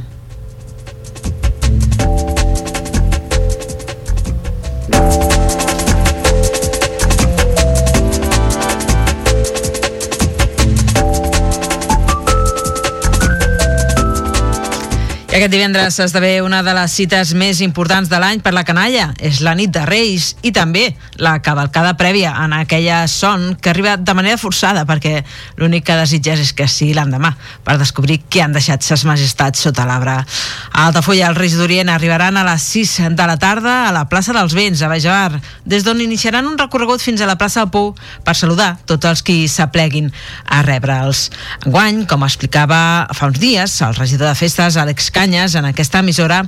Aquest 15.41 15.55
divendres 15.55 15.95
esdevé 15.97 16.43
una 16.45 16.59
de 16.61 16.73
les 16.77 16.93
cites 16.93 17.31
més 17.33 17.63
importants 17.65 18.05
de 18.11 18.17
l'any 18.21 18.43
per 18.45 18.51
la 18.53 18.61
canalla. 18.61 19.07
És 19.17 19.39
la 19.41 19.55
nit 19.57 19.71
de 19.73 19.81
Reis 19.89 20.35
i 20.45 20.51
també 20.53 20.83
la 21.17 21.39
cavalcada 21.41 21.95
prèvia 21.97 22.35
en 22.43 22.53
aquella 22.53 23.07
son 23.09 23.55
que 23.57 23.71
arriba 23.71 23.95
de 23.97 24.13
manera 24.13 24.37
forçada 24.37 24.83
perquè 24.85 25.23
l'únic 25.57 25.87
que 25.87 25.95
desitges 25.97 26.43
és 26.43 26.51
que 26.53 26.67
sigui 26.69 26.93
l'endemà 26.93 27.31
per 27.65 27.79
descobrir 27.81 28.19
què 28.29 28.43
han 28.43 28.53
deixat 28.53 28.85
ses 28.85 29.01
majestats 29.09 29.63
sota 29.65 29.87
l'arbre. 29.89 30.19
A 30.19 30.83
Altafulla 30.83 31.31
els 31.31 31.39
Reis 31.39 31.55
d'Orient 31.57 31.89
arribaran 31.89 32.37
a 32.37 32.45
les 32.45 32.67
6 32.75 33.09
de 33.17 33.27
la 33.31 33.39
tarda 33.41 33.87
a 33.87 33.95
la 33.97 34.05
plaça 34.13 34.37
dels 34.37 34.53
Vents, 34.53 34.85
a 34.85 34.91
Bajavar, 34.93 35.41
des 35.65 35.81
d'on 35.81 36.05
iniciaran 36.05 36.45
un 36.45 36.59
recorregut 36.61 37.01
fins 37.01 37.21
a 37.21 37.31
la 37.31 37.39
plaça 37.41 37.63
del 37.63 37.73
Pou 37.73 37.95
per 38.21 38.37
saludar 38.37 38.75
tots 38.85 39.09
els 39.09 39.25
qui 39.25 39.47
s'apleguin 39.49 40.13
a 40.45 40.61
rebre'ls. 40.69 41.31
Enguany, 41.65 42.05
com 42.05 42.29
explicava 42.29 43.09
fa 43.17 43.33
uns 43.33 43.41
dies, 43.41 43.81
el 43.81 43.97
regidor 43.97 44.29
de 44.29 44.37
festes, 44.37 44.77
Àlex 44.77 45.09
Canyes 45.31 45.53
en 45.55 45.63
aquesta 45.69 46.01
emissora, 46.03 46.41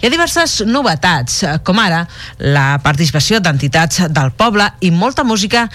hi 0.00 0.06
ha 0.06 0.10
diverses 0.12 0.62
novetats, 0.64 1.42
com 1.60 1.76
ara 1.76 2.06
la 2.40 2.78
participació 2.80 3.36
d'entitats 3.44 4.06
del 4.08 4.32
poble 4.32 4.64
i 4.80 4.88
molta 4.88 5.26
música 5.28 5.66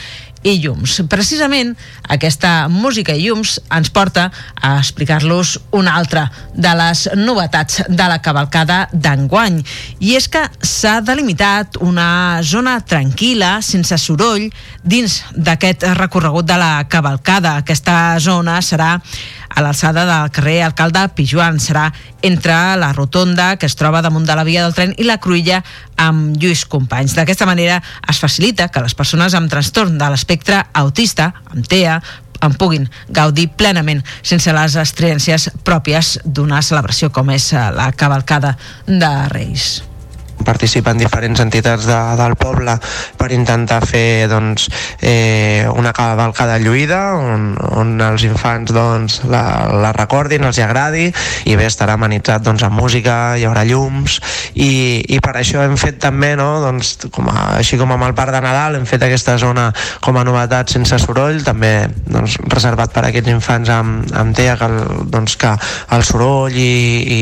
i 0.45 0.55
llums. 0.61 0.99
Precisament 1.09 1.75
aquesta 2.09 2.67
música 2.69 3.13
i 3.13 3.27
llums 3.27 3.59
ens 3.73 3.91
porta 3.93 4.27
a 4.61 4.75
explicar-los 4.79 5.55
una 5.77 5.93
altra 5.97 6.25
de 6.53 6.73
les 6.77 7.05
novetats 7.17 7.83
de 7.85 8.09
la 8.09 8.17
cavalcada 8.25 8.85
d'enguany. 8.93 9.61
I 10.01 10.15
és 10.17 10.29
que 10.29 10.41
s'ha 10.61 10.99
delimitat 11.05 11.77
una 11.85 12.41
zona 12.41 12.79
tranquil·la, 12.81 13.59
sense 13.65 13.97
soroll, 14.01 14.49
dins 14.81 15.21
d'aquest 15.37 15.85
recorregut 16.01 16.49
de 16.49 16.57
la 16.61 16.73
cavalcada. 16.89 17.59
Aquesta 17.61 18.17
zona 18.21 18.57
serà 18.65 18.95
a 19.55 19.63
l'alçada 19.63 20.03
del 20.05 20.31
carrer 20.35 20.59
Alcalde 20.65 21.07
Pijuan. 21.15 21.57
Serà 21.63 21.87
entre 22.21 22.53
la 22.77 22.91
rotonda 22.93 23.55
que 23.57 23.65
es 23.65 23.77
troba 23.79 24.03
damunt 24.03 24.27
de 24.27 24.35
la 24.35 24.43
via 24.43 24.65
del 24.65 24.75
tren 24.75 24.93
i 24.99 25.07
la 25.07 25.17
cruïlla 25.23 25.63
amb 25.97 26.35
Lluís 26.37 26.65
Companys. 26.69 27.15
D'aquesta 27.15 27.47
manera 27.47 27.79
es 28.07 28.19
facilita 28.21 28.69
que 28.69 28.83
les 28.83 28.93
persones 28.93 29.33
amb 29.33 29.49
trastorn 29.49 29.97
de 29.97 30.11
l'espectre 30.11 30.61
autista, 30.73 31.31
amb 31.49 31.65
TEA, 31.65 31.97
en 32.43 32.53
puguin 32.59 32.85
gaudir 33.09 33.47
plenament 33.57 34.03
sense 34.21 34.53
les 34.53 34.77
estreències 34.77 35.49
pròpies 35.65 36.19
d'una 36.25 36.61
celebració 36.61 37.09
com 37.15 37.31
és 37.33 37.51
la 37.55 37.91
cavalcada 37.95 38.57
de 38.85 39.13
Reis 39.31 39.94
participen 40.45 40.99
diferents 41.01 41.41
entitats 41.43 41.87
de, 41.89 41.99
del 42.19 42.35
poble 42.39 42.77
per 43.17 43.31
intentar 43.35 43.81
fer 43.85 44.27
doncs, 44.31 44.69
eh, 45.01 45.65
una 45.75 45.93
cavalcada 45.95 46.57
lluïda 46.61 47.01
on, 47.19 47.51
on 47.75 47.95
els 48.05 48.25
infants 48.27 48.73
doncs, 48.75 49.21
la, 49.31 49.43
la 49.81 49.91
recordin, 49.95 50.45
els 50.47 50.59
hi 50.59 50.65
agradi 50.65 51.07
i 51.49 51.57
bé, 51.57 51.67
estarà 51.69 51.97
amenitzat 51.99 52.45
doncs, 52.45 52.63
amb 52.67 52.77
música, 52.79 53.35
hi 53.39 53.45
haurà 53.47 53.65
llums 53.67 54.19
i, 54.53 55.01
i 55.09 55.19
per 55.23 55.35
això 55.39 55.63
hem 55.65 55.75
fet 55.79 55.99
també 56.03 56.33
no, 56.39 56.49
doncs, 56.63 56.95
com 57.11 57.29
a, 57.31 57.57
així 57.59 57.79
com 57.81 57.91
amb 57.95 58.07
el 58.07 58.15
Parc 58.17 58.35
de 58.35 58.43
Nadal 58.45 58.79
hem 58.79 58.87
fet 58.89 59.03
aquesta 59.05 59.37
zona 59.41 59.69
com 60.05 60.17
a 60.19 60.25
novetat 60.27 60.71
sense 60.73 60.99
soroll 61.03 61.41
també 61.45 61.73
doncs, 62.05 62.37
reservat 62.51 62.93
per 62.95 63.07
aquests 63.07 63.31
infants 63.33 63.71
amb, 63.73 64.13
amb 64.15 64.35
TEA 64.37 64.57
que 64.59 64.69
el, 64.69 64.79
doncs, 65.11 65.37
que 65.41 65.53
el 65.95 66.05
soroll 66.07 66.55
i, 66.55 66.61
i, 66.61 67.21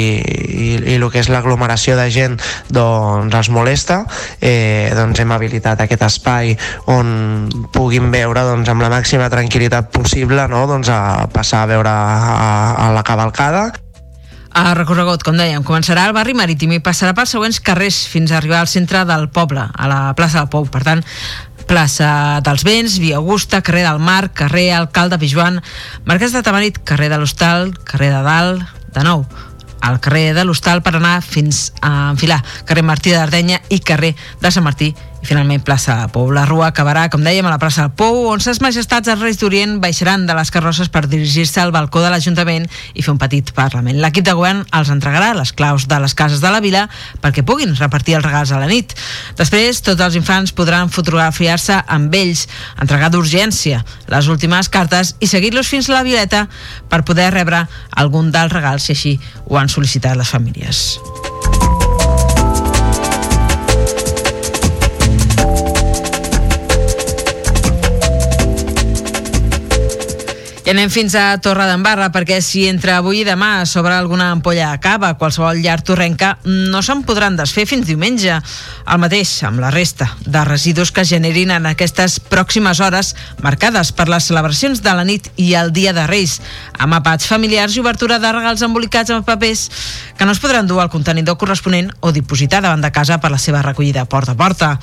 i, 0.53 0.69
i 0.93 0.97
el 0.97 1.07
que 1.13 1.21
és 1.23 1.31
l'aglomeració 1.31 1.97
de 1.99 2.09
gent 2.13 2.37
doncs, 2.73 3.12
doncs, 3.19 3.35
els 3.41 3.51
molesta, 3.53 4.03
eh, 4.41 4.91
doncs 4.95 5.21
hem 5.23 5.31
habilitat 5.35 5.85
aquest 5.85 6.03
espai 6.09 6.55
on 6.91 7.47
puguin 7.73 8.11
veure 8.13 8.45
doncs, 8.47 8.69
amb 8.69 8.83
la 8.83 8.91
màxima 8.93 9.29
tranquil·litat 9.33 9.91
possible 9.93 10.47
no? 10.51 10.65
doncs, 10.67 10.89
a 10.89 11.29
passar 11.33 11.63
a 11.63 11.71
veure 11.73 11.93
a, 11.93 12.51
a 12.87 12.91
la 12.95 13.05
cavalcada 13.07 13.71
el 14.53 14.75
recorregut, 14.77 15.23
com 15.25 15.33
dèiem, 15.33 15.63
començarà 15.65 16.03
al 16.05 16.13
barri 16.13 16.35
marítim 16.37 16.75
i 16.75 16.83
passarà 16.83 17.15
pels 17.17 17.31
següents 17.33 17.57
carrers 17.65 18.03
fins 18.05 18.29
a 18.29 18.37
arribar 18.37 18.59
al 18.61 18.69
centre 18.69 19.01
del 19.09 19.25
poble, 19.33 19.63
a 19.65 19.87
la 19.89 20.01
plaça 20.13 20.43
del 20.43 20.51
Pou. 20.53 20.67
Per 20.69 20.83
tant, 20.85 21.01
plaça 21.65 22.39
dels 22.45 22.61
Vents, 22.67 22.99
Via 23.01 23.17
Augusta, 23.17 23.63
carrer 23.65 23.81
del 23.87 23.97
Mar, 23.97 24.29
carrer 24.37 24.67
Alcalde 24.77 25.17
Pijuan, 25.17 25.57
Marquès 26.05 26.37
de 26.37 26.43
Tamarit, 26.45 26.77
carrer 26.85 27.09
de 27.09 27.17
l'Hostal, 27.17 27.71
carrer 27.89 28.11
de 28.13 28.21
Dalt, 28.27 28.61
de 28.93 29.07
nou, 29.07 29.25
al 29.83 29.99
carrer 29.99 30.31
de 30.33 30.45
l'Hostal 30.47 30.81
per 30.81 30.95
anar 30.97 31.17
fins 31.21 31.73
a 31.81 32.09
enfilar 32.13 32.39
carrer 32.65 32.85
Martí 32.87 33.11
de 33.11 33.19
d'Ardenya 33.19 33.59
i 33.69 33.81
carrer 33.83 34.15
de 34.41 34.51
Sant 34.51 34.63
Martí 34.63 34.93
i 35.23 35.27
finalment 35.27 35.63
plaça 35.63 35.95
Pou. 36.11 36.31
La 36.35 36.43
rua 36.45 36.67
acabarà, 36.69 37.07
com 37.09 37.23
dèiem, 37.23 37.45
a 37.47 37.53
la 37.53 37.59
plaça 37.61 37.85
del 37.85 37.93
Pou, 37.95 38.25
on 38.33 38.43
ses 38.43 38.59
majestats 38.61 39.07
els 39.07 39.21
Reis 39.23 39.39
d'Orient 39.39 39.77
baixaran 39.83 40.25
de 40.27 40.35
les 40.35 40.51
carrosses 40.51 40.91
per 40.91 41.05
dirigir-se 41.07 41.61
al 41.63 41.71
balcó 41.71 42.03
de 42.03 42.11
l'Ajuntament 42.11 42.67
i 42.93 43.05
fer 43.05 43.13
un 43.13 43.21
petit 43.21 43.53
parlament. 43.55 44.01
L'equip 44.03 44.27
de 44.27 44.35
govern 44.35 44.65
els 44.75 44.91
entregarà 44.91 45.31
les 45.37 45.53
claus 45.55 45.87
de 45.87 45.99
les 46.03 46.13
cases 46.13 46.43
de 46.43 46.51
la 46.51 46.59
vila 46.63 46.83
perquè 47.23 47.45
puguin 47.47 47.71
repartir 47.79 48.17
els 48.19 48.27
regals 48.27 48.51
a 48.51 48.59
la 48.59 48.67
nit. 48.67 48.91
Després, 49.39 49.79
tots 49.85 50.03
els 50.03 50.19
infants 50.19 50.51
podran 50.51 50.91
fotografiar-se 50.91 51.79
amb 51.87 52.13
ells, 52.19 52.45
entregar 52.83 53.11
d'urgència 53.13 53.83
les 54.11 54.27
últimes 54.27 54.67
cartes 54.69 55.15
i 55.23 55.31
seguir-los 55.31 55.71
fins 55.71 55.87
a 55.89 55.95
la 55.97 56.03
Violeta 56.03 56.45
per 56.91 57.05
poder 57.07 57.31
rebre 57.31 57.63
algun 57.95 58.33
dels 58.33 58.51
regals 58.51 58.89
si 58.89 58.97
així 58.97 59.15
ho 59.47 59.57
han 59.61 59.71
sol·licitat 59.71 60.19
les 60.19 60.35
famílies. 60.35 60.83
I 70.63 70.71
anem 70.71 70.87
fins 70.87 71.11
a 71.19 71.33
Torre 71.43 71.65
d'Embarra 71.67 72.05
perquè 72.07 72.37
si 72.39 72.61
entre 72.69 72.93
avui 72.95 73.17
i 73.19 73.25
demà 73.27 73.65
s'obre 73.67 73.97
alguna 73.97 74.29
ampolla 74.31 74.69
a 74.71 74.77
cava, 74.79 75.09
qualsevol 75.19 75.57
llar 75.59 75.81
torrenca 75.83 76.37
no 76.47 76.79
se'n 76.79 77.01
podran 77.03 77.35
desfer 77.35 77.65
fins 77.67 77.83
diumenge. 77.89 78.37
El 78.87 79.01
mateix 79.03 79.33
amb 79.43 79.59
la 79.59 79.73
resta 79.75 80.07
de 80.23 80.43
residus 80.47 80.93
que 80.95 81.03
generin 81.03 81.51
en 81.51 81.67
aquestes 81.67 82.15
pròximes 82.31 82.79
hores 82.79 83.11
marcades 83.43 83.91
per 83.91 84.07
les 84.07 84.29
celebracions 84.31 84.79
de 84.85 84.93
la 84.95 85.03
nit 85.03 85.27
i 85.35 85.49
el 85.59 85.73
dia 85.75 85.91
de 85.91 86.05
Reis, 86.07 86.37
amb 86.79 86.95
apats 86.95 87.27
familiars 87.27 87.75
i 87.75 87.83
obertura 87.83 88.21
de 88.23 88.31
regals 88.31 88.63
embolicats 88.63 89.11
amb 89.11 89.27
papers 89.27 89.65
que 90.15 90.23
no 90.23 90.31
es 90.31 90.39
podran 90.39 90.69
dur 90.71 90.79
al 90.79 90.93
contenidor 90.93 91.35
corresponent 91.41 91.91
o 91.99 92.15
dipositar 92.15 92.63
davant 92.63 92.87
de 92.87 92.93
casa 92.95 93.19
per 93.19 93.35
la 93.35 93.41
seva 93.41 93.65
recollida 93.67 94.07
porta 94.07 94.31
a 94.31 94.39
porta. 94.39 94.77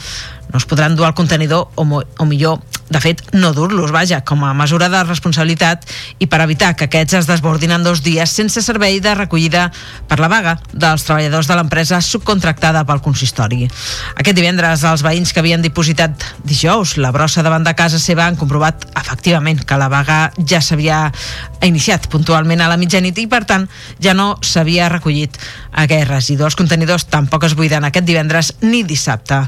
No 0.53 0.61
es 0.61 0.69
podran 0.69 0.93
dur 0.93 1.09
al 1.09 1.17
contenidor 1.17 1.71
o, 1.73 1.89
o 1.89 2.29
millor 2.29 2.61
de 2.91 2.99
fet, 2.99 3.23
no 3.39 3.53
dur-los, 3.55 3.93
vaja, 3.95 4.19
com 4.27 4.43
a 4.43 4.51
mesura 4.53 4.89
de 4.91 4.99
responsabilitat 5.07 5.85
i 6.19 6.27
per 6.27 6.41
evitar 6.43 6.73
que 6.75 6.89
aquests 6.89 7.21
es 7.21 7.29
desbordin 7.29 7.71
en 7.77 7.85
dos 7.87 8.03
dies 8.03 8.33
sense 8.35 8.59
servei 8.67 8.99
de 8.99 9.13
recollida 9.15 9.69
per 10.11 10.19
la 10.19 10.27
vaga 10.33 10.57
dels 10.73 11.05
treballadors 11.07 11.47
de 11.47 11.55
l'empresa 11.55 12.01
subcontractada 12.03 12.83
pel 12.89 13.03
consistori. 13.05 13.69
Aquest 14.19 14.35
divendres, 14.35 14.83
els 14.83 15.05
veïns 15.07 15.31
que 15.31 15.39
havien 15.39 15.63
dipositat 15.63 16.27
dijous 16.43 16.97
la 16.99 17.13
brossa 17.15 17.45
davant 17.47 17.63
de 17.63 17.77
casa 17.79 18.01
seva 18.03 18.27
han 18.27 18.39
comprovat 18.41 18.89
efectivament 18.99 19.63
que 19.63 19.79
la 19.79 19.89
vaga 19.93 20.19
ja 20.43 20.59
s'havia 20.59 21.05
iniciat 21.63 22.11
puntualment 22.11 22.65
a 22.65 22.69
la 22.73 22.81
mitjanit 22.81 23.23
i 23.23 23.29
per 23.31 23.45
tant 23.47 23.69
ja 24.03 24.17
no 24.19 24.33
s'havia 24.43 24.91
recollit 24.91 25.39
aquest 25.79 26.11
residu. 26.11 26.49
Els 26.49 26.59
contenidors 26.59 27.07
tampoc 27.07 27.47
es 27.47 27.55
buiden 27.55 27.87
aquest 27.87 28.09
divendres 28.09 28.51
ni 28.67 28.83
dissabte. 28.83 29.45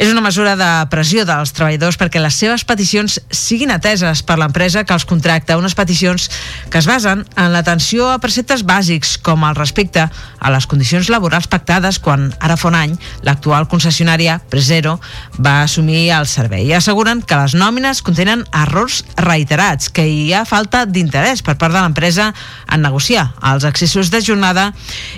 És 0.00 0.08
una 0.08 0.24
mesura 0.24 0.56
de 0.56 0.72
pressió 0.88 1.28
dels 1.28 1.52
treballadors 1.52 2.00
perquè 2.00 2.24
les 2.24 2.40
seves 2.40 2.64
peticions 2.64 2.85
siguin 2.86 3.72
ateses 3.74 4.22
per 4.26 4.38
l'empresa 4.40 4.84
que 4.86 4.94
els 4.94 5.06
contracta, 5.08 5.58
unes 5.58 5.74
peticions 5.74 6.28
que 6.70 6.78
es 6.78 6.86
basen 6.88 7.24
en 7.36 7.52
l'atenció 7.52 8.10
a 8.10 8.20
preceptes 8.22 8.64
bàsics 8.66 9.16
com 9.22 9.44
el 9.48 9.56
respecte 9.58 10.06
a 10.06 10.52
les 10.54 10.66
condicions 10.70 11.10
laborals 11.12 11.48
pactades 11.50 11.98
quan 12.02 12.30
ara 12.40 12.56
fa 12.56 12.70
un 12.70 12.78
any 12.78 12.94
l'actual 13.26 13.68
concessionària 13.70 14.38
Presero 14.50 14.96
va 15.38 15.62
assumir 15.62 16.10
el 16.14 16.26
servei. 16.30 16.72
Asseguren 16.74 17.22
que 17.22 17.38
les 17.38 17.56
nòmines 17.58 18.02
contenen 18.06 18.44
errors 18.54 19.02
reiterats, 19.18 19.90
que 19.90 20.06
hi 20.06 20.32
ha 20.34 20.44
falta 20.48 20.84
d'interès 20.86 21.42
per 21.42 21.56
part 21.58 21.74
de 21.74 21.80
l'empresa 21.80 22.32
en 22.72 22.82
negociar 22.82 23.28
els 23.52 23.66
accessos 23.68 24.10
de 24.12 24.22
jornada 24.24 24.70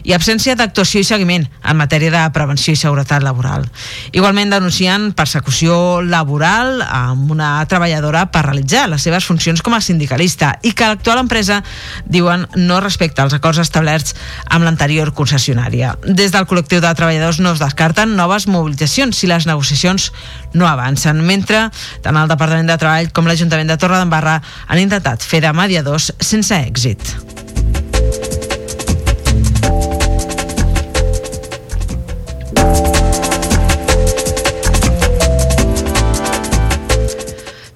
i 0.04 0.14
absència 0.16 0.56
d'actuació 0.58 1.02
i 1.02 1.08
seguiment 1.08 1.46
en 1.62 1.78
matèria 1.78 2.12
de 2.14 2.24
prevenció 2.34 2.72
i 2.72 2.80
seguretat 2.80 3.22
laboral. 3.22 3.66
Igualment 4.12 4.52
denuncien 4.54 5.12
persecució 5.12 6.00
laboral 6.02 6.82
amb 6.82 7.30
una 7.30 7.57
treballadora 7.66 8.26
per 8.32 8.44
realitzar 8.46 8.86
les 8.90 9.02
seves 9.02 9.26
funcions 9.28 9.62
com 9.64 9.74
a 9.74 9.80
sindicalista 9.82 10.54
i 10.62 10.72
que 10.76 10.86
l'actual 10.86 11.22
empresa, 11.22 11.62
diuen, 12.06 12.46
no 12.56 12.80
respecta 12.84 13.24
els 13.26 13.34
acords 13.36 13.60
establerts 13.62 14.14
amb 14.46 14.66
l'anterior 14.66 15.12
concessionària. 15.16 15.94
Des 16.04 16.34
del 16.34 16.46
col·lectiu 16.50 16.82
de 16.84 16.94
treballadors 16.94 17.40
no 17.42 17.54
es 17.56 17.62
descarten 17.62 18.16
noves 18.18 18.48
mobilitzacions 18.48 19.18
si 19.18 19.30
les 19.30 19.48
negociacions 19.48 20.12
no 20.54 20.68
avancen, 20.68 21.24
mentre 21.24 21.68
tant 22.04 22.16
el 22.16 22.30
Departament 22.30 22.70
de 22.70 22.78
Treball 22.78 23.12
com 23.12 23.28
l'Ajuntament 23.28 23.70
de 23.70 23.80
Torredembarra 23.80 24.40
han 24.68 24.84
intentat 24.84 25.24
fer 25.24 25.42
de 25.44 25.52
mediadors 25.56 26.12
sense 26.20 26.54
èxit. 26.54 27.77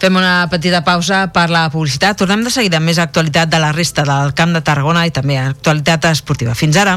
Fem 0.02 0.16
una 0.18 0.48
petita 0.50 0.80
pausa 0.82 1.28
per 1.30 1.44
la 1.46 1.68
publicitat. 1.70 2.18
Tornem 2.18 2.42
de 2.42 2.50
seguida 2.50 2.80
amb 2.80 2.90
més 2.90 2.98
actualitat 2.98 3.52
de 3.52 3.62
la 3.62 3.70
resta 3.70 4.02
del 4.02 4.34
Camp 4.34 4.50
de 4.56 4.66
Tarragona 4.66 5.06
i 5.06 5.14
també 5.14 5.38
actualitat 5.38 6.10
esportiva. 6.10 6.58
Fins 6.58 6.80
ara. 6.82 6.96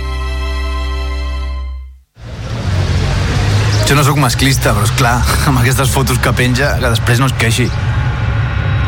Jo 3.91 3.97
no 3.97 4.05
sóc 4.07 4.15
masclista, 4.23 4.71
però 4.71 4.85
és 4.87 4.91
clar, 4.95 5.17
amb 5.51 5.59
aquestes 5.59 5.89
fotos 5.91 6.19
que 6.23 6.31
penja, 6.31 6.69
que 6.79 6.91
després 6.93 7.19
no 7.19 7.25
es 7.27 7.33
queixi. 7.35 7.65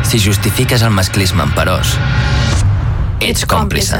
Si 0.07 0.19
justifiques 0.23 0.79
el 0.79 0.93
masclisme 0.95 1.43
en 1.43 1.51
perós, 1.51 1.97
ets 3.19 3.43
còmplice. 3.43 3.99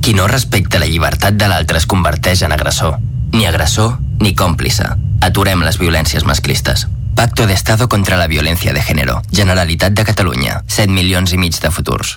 Qui 0.00 0.14
no 0.16 0.30
respecta 0.32 0.80
la 0.80 0.88
llibertat 0.88 1.36
de 1.36 1.50
l'altre 1.52 1.76
es 1.76 1.84
converteix 1.84 2.40
en 2.40 2.56
agressor. 2.56 2.96
Ni 3.36 3.44
agressor 3.44 3.98
ni 4.24 4.32
còmplice. 4.32 4.88
Aturem 5.28 5.60
les 5.60 5.76
violències 5.76 6.24
masclistes. 6.24 6.86
Pacto 7.12 7.44
de 7.44 7.52
Estado 7.52 7.90
contra 7.92 8.16
la 8.16 8.30
violència 8.32 8.72
de 8.72 8.80
género. 8.80 9.20
Generalitat 9.28 9.92
de 9.92 10.08
Catalunya. 10.08 10.62
7 10.72 10.88
milions 10.88 11.36
i 11.36 11.42
mig 11.44 11.60
de 11.60 11.68
futurs. 11.68 12.16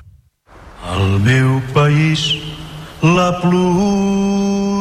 Al 0.95 1.19
meu 1.19 1.59
país 1.75 2.29
la 3.03 3.33
pluja 3.43 4.64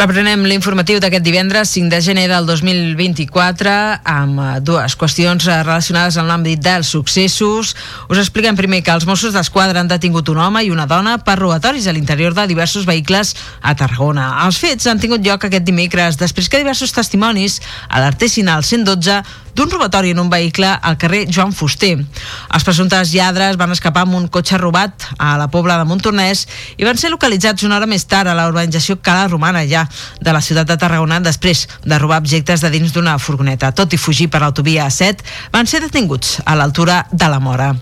Reprenem 0.00 0.46
l'informatiu 0.48 0.96
d'aquest 0.96 1.20
divendres 1.20 1.74
5 1.74 1.90
de 1.92 1.98
gener 2.00 2.22
del 2.30 2.46
2024 2.48 3.72
amb 4.08 4.38
eh, 4.40 4.46
dues 4.64 4.94
qüestions 4.96 5.44
eh, 5.44 5.58
relacionades 5.60 6.16
amb 6.16 6.30
l'àmbit 6.30 6.62
dels 6.64 6.88
successos. 6.94 7.74
Us 8.08 8.22
expliquem 8.22 8.56
primer 8.56 8.80
que 8.80 8.94
els 8.96 9.04
Mossos 9.04 9.36
d'Esquadra 9.36 9.82
han 9.82 9.90
detingut 9.92 10.32
un 10.32 10.40
home 10.40 10.62
i 10.64 10.72
una 10.72 10.88
dona 10.88 11.18
per 11.20 11.36
robatoris 11.36 11.84
a 11.84 11.92
l'interior 11.92 12.32
de 12.32 12.46
diversos 12.48 12.88
vehicles 12.88 13.34
a 13.60 13.76
Tarragona. 13.76 14.30
Els 14.46 14.62
fets 14.62 14.88
han 14.88 15.04
tingut 15.04 15.20
lloc 15.20 15.44
aquest 15.44 15.68
dimecres 15.68 16.16
després 16.16 16.48
que 16.48 16.62
diversos 16.64 16.96
testimonis 16.96 17.60
alertessin 17.90 18.48
al 18.48 18.64
112 18.64 19.20
d'un 19.54 19.70
robatori 19.70 20.10
en 20.14 20.20
un 20.22 20.30
vehicle 20.30 20.66
al 20.66 20.96
carrer 20.98 21.26
Joan 21.30 21.52
Fuster. 21.52 21.96
Els 21.98 22.66
presumptes 22.66 23.12
lladres 23.14 23.58
van 23.60 23.72
escapar 23.74 24.04
amb 24.06 24.16
un 24.18 24.28
cotxe 24.32 24.58
robat 24.58 25.08
a 25.18 25.36
la 25.40 25.48
Pobla 25.50 25.78
de 25.80 25.86
Montornès 25.88 26.46
i 26.78 26.86
van 26.86 26.98
ser 27.00 27.10
localitzats 27.12 27.66
una 27.66 27.78
hora 27.78 27.88
més 27.90 28.06
tard 28.08 28.30
a 28.30 28.36
la 28.36 28.46
urbanització 28.50 28.98
Cala 29.02 29.28
Romana 29.28 29.64
ja 29.68 29.86
de 30.20 30.32
la 30.32 30.42
ciutat 30.44 30.68
de 30.68 30.78
Tarragona 30.80 31.20
després 31.20 31.66
de 31.84 31.98
robar 31.98 32.20
objectes 32.22 32.62
de 32.64 32.70
dins 32.72 32.92
d'una 32.94 33.18
furgoneta. 33.18 33.72
Tot 33.76 33.92
i 33.92 34.00
fugir 34.00 34.28
per 34.30 34.42
l'autovia 34.42 34.86
A7, 34.86 35.24
van 35.52 35.66
ser 35.66 35.82
detinguts 35.84 36.38
a 36.44 36.56
l'altura 36.58 37.04
de 37.10 37.28
la 37.28 37.40
Mora. 37.40 37.72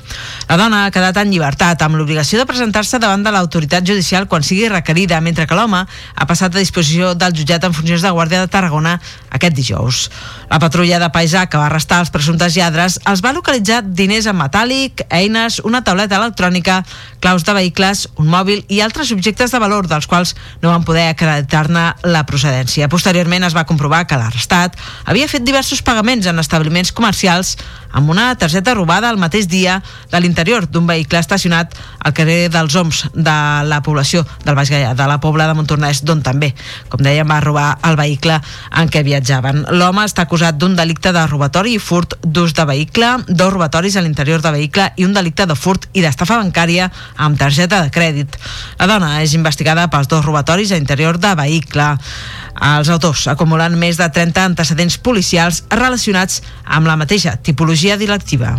La 0.49 0.57
dona 0.61 0.85
ha 0.87 0.93
quedat 0.95 1.17
en 1.21 1.33
llibertat 1.33 1.83
amb 1.85 1.99
l'obligació 1.99 2.41
de 2.41 2.49
presentar-se 2.49 3.01
davant 3.03 3.25
de 3.25 3.33
l'autoritat 3.35 3.87
judicial 3.87 4.29
quan 4.29 4.47
sigui 4.47 4.69
requerida, 4.73 5.21
mentre 5.21 5.47
que 5.47 5.59
l'home 5.59 5.85
ha 5.85 6.29
passat 6.29 6.55
a 6.55 6.63
disposició 6.63 7.15
del 7.15 7.37
jutjat 7.37 7.65
en 7.65 7.77
funcions 7.77 8.03
de 8.03 8.13
Guàrdia 8.15 8.45
de 8.45 8.53
Tarragona 8.53 8.99
aquest 9.31 9.57
dijous. 9.57 10.09
La 10.49 10.59
patrulla 10.59 10.97
de 10.99 11.11
Paisà 11.13 11.45
que 11.51 11.59
va 11.61 11.67
arrestar 11.69 11.99
els 12.01 12.11
presumptes 12.13 12.55
lladres 12.57 12.97
els 13.11 13.21
va 13.25 13.35
localitzar 13.37 13.83
diners 13.85 14.27
en 14.31 14.37
metàl·lic, 14.39 15.03
eines, 15.13 15.59
una 15.61 15.83
tauleta 15.85 16.17
electrònica, 16.17 16.79
claus 17.21 17.45
de 17.45 17.53
vehicles, 17.53 18.07
un 18.17 18.31
mòbil 18.33 18.63
i 18.73 18.81
altres 18.81 19.13
objectes 19.13 19.53
de 19.53 19.61
valor 19.61 19.91
dels 19.91 20.09
quals 20.09 20.35
no 20.63 20.73
van 20.73 20.87
poder 20.89 21.11
acreditar-ne 21.11 21.85
la 22.09 22.25
procedència. 22.25 22.89
Posteriorment 22.89 23.45
es 23.45 23.57
va 23.57 23.67
comprovar 23.69 24.07
que 24.09 24.17
l'arrestat 24.17 24.79
havia 25.05 25.29
fet 25.29 25.45
diversos 25.45 25.85
pagaments 25.85 26.27
en 26.27 26.41
establiments 26.41 26.95
comercials 26.97 27.59
amb 27.93 28.11
una 28.11 28.35
targeta 28.37 28.75
robada 28.77 29.09
el 29.11 29.21
mateix 29.21 29.49
dia 29.49 29.79
de 30.13 30.21
l'interior 30.21 30.67
d'un 30.69 30.87
vehicle 30.87 31.21
estacionat 31.21 31.77
al 32.05 32.13
carrer 32.17 32.49
dels 32.53 32.77
Oms 32.77 33.05
de 33.15 33.37
la 33.69 33.81
població 33.85 34.25
del 34.45 34.57
Baix 34.57 34.73
Gaià, 34.73 34.95
de 34.97 35.07
la 35.09 35.21
Pobla 35.21 35.47
de 35.49 35.57
Montornès, 35.57 36.03
d'on 36.05 36.21
també, 36.25 36.53
com 36.89 37.01
dèiem, 37.05 37.29
va 37.29 37.41
robar 37.45 37.69
el 37.89 37.97
vehicle 37.97 38.41
en 38.77 38.93
què 38.93 39.03
viatjaven. 39.05 39.65
L'home 39.77 40.05
està 40.05 40.25
acusat 40.29 40.38
d'un 40.59 40.77
delicte 40.77 41.13
de 41.13 41.23
robatori 41.27 41.75
i 41.77 41.81
furt 41.83 42.15
d'ús 42.23 42.55
de 42.55 42.65
vehicle, 42.69 43.09
dos 43.29 43.53
robatoris 43.53 43.97
a 43.97 44.03
l'interior 44.05 44.43
de 44.45 44.53
vehicle 44.55 44.87
i 44.97 45.05
un 45.05 45.13
delicte 45.17 45.47
de 45.47 45.57
furt 45.59 45.89
i 45.93 46.03
d'estafa 46.05 46.39
bancària 46.41 46.89
amb 47.17 47.39
targeta 47.39 47.83
de 47.83 47.93
crèdit. 47.95 48.39
La 48.79 48.87
dona 48.91 49.19
és 49.23 49.35
investigada 49.35 49.89
pels 49.91 50.09
dos 50.09 50.25
robatoris 50.25 50.73
a 50.73 50.81
interior 50.81 51.19
de 51.19 51.35
vehicle. 51.39 51.91
Els 52.73 52.91
autors 52.95 53.27
acumulen 53.31 53.79
més 53.79 53.99
de 53.99 54.09
30 54.09 54.49
antecedents 54.53 54.99
policials 54.99 55.65
relacionats 55.71 56.43
amb 56.65 56.87
la 56.87 56.97
mateixa 56.97 57.37
tipologia 57.37 57.99
delictiva. 57.99 58.57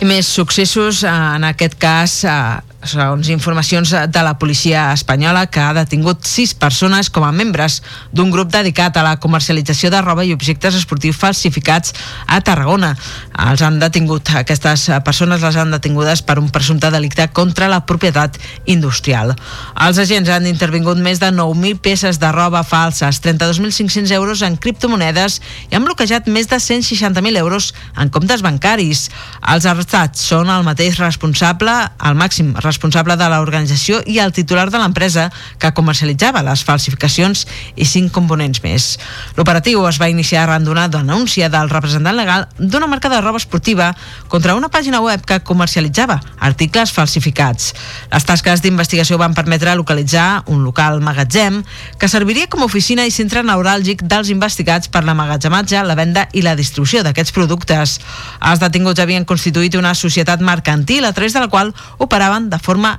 I 0.00 0.06
més 0.08 0.26
successos, 0.26 1.02
eh, 1.04 1.08
en 1.12 1.44
aquest 1.44 1.76
cas, 1.76 2.24
eh, 2.24 2.69
segons 2.82 3.28
informacions 3.28 3.92
de 4.08 4.22
la 4.24 4.38
policia 4.38 4.92
espanyola 4.94 5.46
que 5.52 5.60
ha 5.60 5.74
detingut 5.76 6.24
sis 6.24 6.54
persones 6.56 7.10
com 7.12 7.24
a 7.26 7.32
membres 7.32 7.80
d'un 8.12 8.30
grup 8.32 8.48
dedicat 8.52 8.96
a 8.96 9.04
la 9.04 9.18
comercialització 9.20 9.90
de 9.92 10.00
roba 10.00 10.24
i 10.24 10.32
objectes 10.32 10.78
esportius 10.78 11.18
falsificats 11.20 11.92
a 12.26 12.40
Tarragona. 12.40 12.94
Els 13.50 13.60
han 13.62 13.78
detingut, 13.82 14.32
aquestes 14.32 14.86
persones 15.04 15.44
les 15.44 15.58
han 15.60 15.74
detingudes 15.74 16.22
per 16.24 16.38
un 16.40 16.48
presumpte 16.48 16.90
delicte 16.90 17.28
contra 17.36 17.68
la 17.68 17.82
propietat 17.84 18.38
industrial. 18.64 19.34
Els 19.76 20.00
agents 20.00 20.32
han 20.32 20.48
intervingut 20.48 20.98
més 20.98 21.20
de 21.20 21.28
9.000 21.36 21.82
peces 21.84 22.20
de 22.20 22.32
roba 22.32 22.64
falses, 22.64 23.20
32.500 23.20 24.10
euros 24.16 24.42
en 24.42 24.56
criptomonedes 24.56 25.40
i 25.68 25.76
han 25.76 25.84
bloquejat 25.84 26.32
més 26.32 26.48
de 26.48 26.56
160.000 26.56 27.36
euros 27.44 27.74
en 28.00 28.08
comptes 28.08 28.40
bancaris. 28.40 29.10
Els 29.52 29.68
arrestats 29.68 30.24
són 30.32 30.48
el 30.48 30.64
mateix 30.64 30.96
responsable, 31.02 31.76
el 32.00 32.16
màxim 32.16 32.54
responsable 32.54 32.69
responsable 32.70 33.18
de 33.18 33.28
l'organització 33.28 34.00
i 34.06 34.20
el 34.22 34.32
titular 34.32 34.68
de 34.70 34.78
l'empresa 34.80 35.28
que 35.58 35.72
comercialitzava 35.76 36.44
les 36.46 36.62
falsificacions 36.64 37.46
i 37.76 37.86
cinc 37.88 38.14
components 38.14 38.62
més. 38.64 38.92
L'operatiu 39.36 39.82
es 39.90 39.98
va 40.00 40.10
iniciar 40.12 40.44
arran 40.44 40.64
d'una 40.64 40.88
denúncia 40.88 41.50
del 41.50 41.70
representant 41.70 42.16
legal 42.16 42.46
d'una 42.58 42.88
marca 42.90 43.10
de 43.10 43.20
roba 43.20 43.40
esportiva 43.42 43.90
contra 44.28 44.54
una 44.54 44.70
pàgina 44.70 45.00
web 45.02 45.24
que 45.26 45.40
comercialitzava 45.44 46.20
articles 46.38 46.92
falsificats. 46.94 47.72
Les 48.12 48.26
tasques 48.26 48.62
d'investigació 48.62 49.18
van 49.18 49.34
permetre 49.34 49.74
localitzar 49.76 50.44
un 50.46 50.62
local 50.64 51.00
magatzem 51.04 51.60
que 51.98 52.08
serviria 52.08 52.48
com 52.50 52.62
a 52.62 52.68
oficina 52.70 53.06
i 53.06 53.14
centre 53.14 53.42
neuràlgic 53.46 54.04
dels 54.06 54.30
investigats 54.30 54.88
per 54.88 55.02
l'amagatzematge, 55.04 55.82
la 55.84 55.98
venda 55.98 56.26
i 56.32 56.44
la 56.46 56.56
distribució 56.58 57.02
d'aquests 57.02 57.34
productes. 57.34 57.98
Els 58.40 58.62
detinguts 58.62 59.02
havien 59.02 59.26
constituït 59.26 59.76
una 59.80 59.94
societat 59.98 60.40
mercantil 60.44 61.04
a 61.08 61.12
través 61.16 61.34
de 61.34 61.42
la 61.42 61.50
qual 61.50 61.74
operaven 61.98 62.48
de 62.50 62.59
forma 62.62 62.98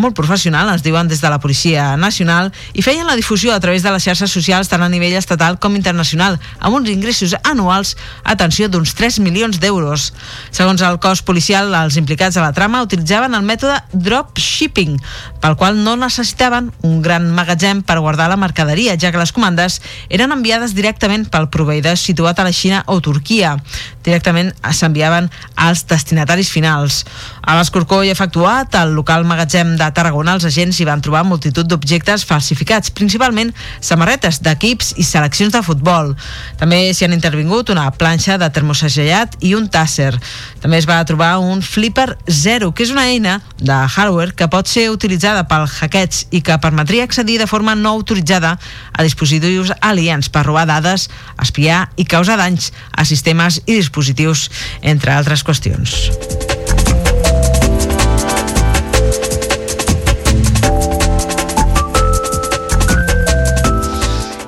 molt 0.00 0.14
professional, 0.14 0.70
ens 0.70 0.84
diuen 0.84 1.08
des 1.10 1.20
de 1.20 1.30
la 1.30 1.40
Policia 1.42 1.96
Nacional, 1.98 2.50
i 2.72 2.82
feien 2.82 3.06
la 3.08 3.16
difusió 3.18 3.52
a 3.52 3.60
través 3.60 3.82
de 3.82 3.90
les 3.92 4.04
xarxes 4.04 4.32
socials 4.32 4.70
tant 4.70 4.82
a 4.82 4.88
nivell 4.88 5.16
estatal 5.18 5.58
com 5.58 5.76
internacional, 5.76 6.38
amb 6.58 6.78
uns 6.78 6.90
ingressos 6.92 7.34
anuals, 7.42 7.96
atenció, 8.24 8.68
d'uns 8.68 8.94
3 8.94 9.20
milions 9.24 9.60
d'euros. 9.60 10.10
Segons 10.50 10.82
el 10.86 11.00
cos 11.02 11.24
policial, 11.26 11.74
els 11.82 11.98
implicats 12.00 12.38
a 12.38 12.46
la 12.46 12.54
trama 12.56 12.84
utilitzaven 12.86 13.34
el 13.34 13.46
mètode 13.46 13.80
dropshipping, 13.92 14.96
pel 15.40 15.56
qual 15.56 15.78
no 15.84 15.96
necessitaven 15.96 16.70
un 16.86 17.00
gran 17.02 17.30
magatzem 17.32 17.80
per 17.82 17.98
guardar 17.98 18.28
la 18.28 18.38
mercaderia, 18.40 18.96
ja 19.00 19.10
que 19.10 19.20
les 19.20 19.32
comandes 19.32 19.80
eren 20.12 20.34
enviades 20.36 20.74
directament 20.76 21.26
pel 21.32 21.48
proveïdor 21.50 21.96
situat 21.96 22.38
a 22.38 22.44
la 22.46 22.52
Xina 22.52 22.82
o 22.86 23.00
Turquia. 23.00 23.56
Directament 24.04 24.52
s'enviaven 24.72 25.30
als 25.56 25.86
destinataris 25.88 26.50
finals. 26.52 27.04
A 27.40 27.56
l'escorcó 27.58 28.02
i 28.04 28.12
efectuat 28.12 28.76
al 28.76 28.94
local 28.96 29.24
magatzem 29.28 29.74
de 29.80 29.88
Tarragona, 29.96 30.36
els 30.36 30.46
agents 30.48 30.80
hi 30.80 30.88
van 30.88 31.02
trobar 31.04 31.24
multitud 31.24 31.68
d'objectes 31.68 32.24
falsificats, 32.28 32.92
principalment 32.92 33.54
samarretes 33.80 34.40
d'equips 34.44 34.94
i 35.00 35.04
seleccions 35.08 35.56
de 35.56 35.64
futbol. 35.64 36.14
També 36.60 36.82
s'hi 36.92 37.08
han 37.08 37.16
intervingut 37.16 37.72
una 37.72 37.88
planxa 37.90 38.38
de 38.40 38.48
termosegellat 38.52 39.40
i 39.40 39.54
un 39.56 39.68
tàsser. 39.72 40.12
També 40.60 40.80
es 40.80 40.88
va 40.88 41.00
trobar 41.08 41.38
un 41.40 41.64
Flipper 41.64 42.18
Zero, 42.28 42.72
que 42.72 42.84
és 42.84 42.92
una 42.92 43.08
eina 43.08 43.40
de 43.58 43.76
hardware 43.76 44.36
que 44.36 44.48
pot 44.52 44.68
ser 44.68 44.90
utilitzada 44.92 45.29
pel 45.48 45.66
hackeig 45.70 46.22
i 46.34 46.42
que 46.44 46.58
permetria 46.62 47.06
accedir 47.06 47.38
de 47.40 47.48
forma 47.50 47.74
no 47.78 47.94
autoritzada 47.96 48.56
a 48.92 49.06
dispositius 49.06 49.72
aliens 49.80 50.28
per 50.28 50.44
robar 50.46 50.66
dades, 50.68 51.08
espiar 51.40 51.88
i 51.96 52.04
causar 52.04 52.38
danys 52.40 52.72
a 52.92 53.06
sistemes 53.08 53.62
i 53.66 53.78
dispositius, 53.80 54.48
entre 54.82 55.14
altres 55.16 55.46
qüestions. 55.46 56.59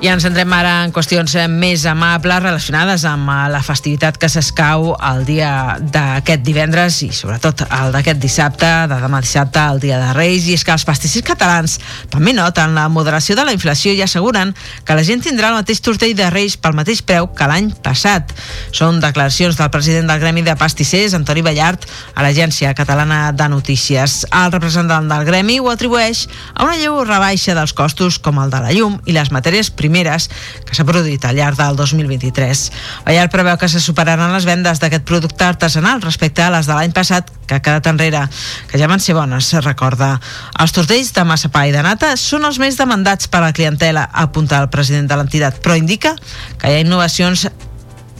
I 0.03 0.09
ens 0.11 0.25
centrem 0.25 0.51
ara 0.51 0.71
en 0.83 0.91
qüestions 0.91 1.31
eh, 1.39 1.45
més 1.47 1.85
amables 1.87 2.41
relacionades 2.43 3.05
amb 3.07 3.29
eh, 3.31 3.35
la 3.53 3.61
festivitat 3.63 4.17
que 4.19 4.27
s'escau 4.27 4.89
el 4.97 5.21
dia 5.23 5.77
d'aquest 5.79 6.41
divendres 6.43 6.97
i 7.05 7.07
sobretot 7.15 7.61
el 7.69 7.93
d'aquest 7.95 8.19
dissabte, 8.19 8.67
de 8.91 8.97
demà 8.99 9.21
dissabte, 9.23 9.61
el 9.63 9.79
dia 9.79 10.01
de 10.01 10.09
Reis, 10.17 10.49
i 10.51 10.57
és 10.57 10.65
que 10.67 10.73
els 10.75 10.83
pastissos 10.83 11.23
catalans 11.23 11.77
també 12.11 12.33
noten 12.35 12.75
la 12.75 12.89
moderació 12.91 13.37
de 13.39 13.45
la 13.47 13.53
inflació 13.55 13.93
i 13.95 14.01
asseguren 14.03 14.51
que 14.83 14.97
la 14.99 15.05
gent 15.07 15.23
tindrà 15.23 15.53
el 15.53 15.61
mateix 15.61 15.79
tortell 15.85 16.17
de 16.19 16.27
Reis 16.35 16.59
pel 16.59 16.75
mateix 16.75 16.99
preu 16.99 17.29
que 17.31 17.47
l'any 17.47 17.71
passat. 17.87 18.35
Són 18.75 18.99
declaracions 18.99 19.55
del 19.55 19.71
president 19.71 20.11
del 20.11 20.19
Gremi 20.19 20.43
de 20.43 20.57
Pastissers, 20.59 21.15
Antoni 21.15 21.45
Ballart, 21.47 21.87
a 22.11 22.27
l'Agència 22.27 22.73
Catalana 22.75 23.31
de 23.31 23.47
Notícies. 23.55 24.25
El 24.27 24.51
representant 24.51 25.07
del 25.07 25.23
Gremi 25.31 25.61
ho 25.63 25.71
atribueix 25.71 26.27
a 26.51 26.67
una 26.67 26.75
lleu 26.75 26.99
rebaixa 27.07 27.55
dels 27.55 27.71
costos 27.71 28.19
com 28.19 28.43
el 28.43 28.51
de 28.51 28.63
la 28.67 28.75
llum 28.75 28.99
i 29.07 29.15
les 29.15 29.31
matèries 29.31 29.71
primeres 29.71 29.92
primeres 29.93 30.29
que 30.65 30.73
s'ha 30.73 30.85
produït 30.87 31.23
al 31.25 31.37
llarg 31.37 31.59
del 31.59 31.77
2023. 31.77 32.63
Ballar 33.05 33.27
preveu 33.29 33.57
que 33.61 33.69
se 33.69 33.81
superaran 33.83 34.33
les 34.33 34.47
vendes 34.49 34.81
d'aquest 34.81 35.05
producte 35.05 35.45
artesanal 35.45 36.01
respecte 36.01 36.41
a 36.41 36.49
les 36.53 36.65
de 36.65 36.73
l'any 36.73 36.95
passat 36.95 37.29
que 37.45 37.59
ha 37.59 37.61
quedat 37.61 37.91
enrere, 37.91 38.23
que 38.71 38.79
ja 38.81 38.89
van 38.89 39.03
ser 39.03 39.13
bones, 39.13 39.45
se 39.45 39.61
recorda. 39.61 40.15
Els 40.63 40.73
tortells 40.73 41.13
de 41.13 41.27
massapà 41.27 41.67
i 41.69 41.75
de 41.75 41.83
nata 41.85 42.15
són 42.17 42.47
els 42.49 42.57
més 42.57 42.79
demandats 42.79 43.29
per 43.29 43.43
a 43.43 43.49
la 43.49 43.53
clientela, 43.53 44.07
apunta 44.25 44.63
el 44.63 44.71
president 44.73 45.11
de 45.11 45.19
l'entitat, 45.19 45.61
però 45.61 45.77
indica 45.77 46.15
que 46.57 46.71
hi 46.71 46.79
ha 46.79 46.85
innovacions 46.87 47.45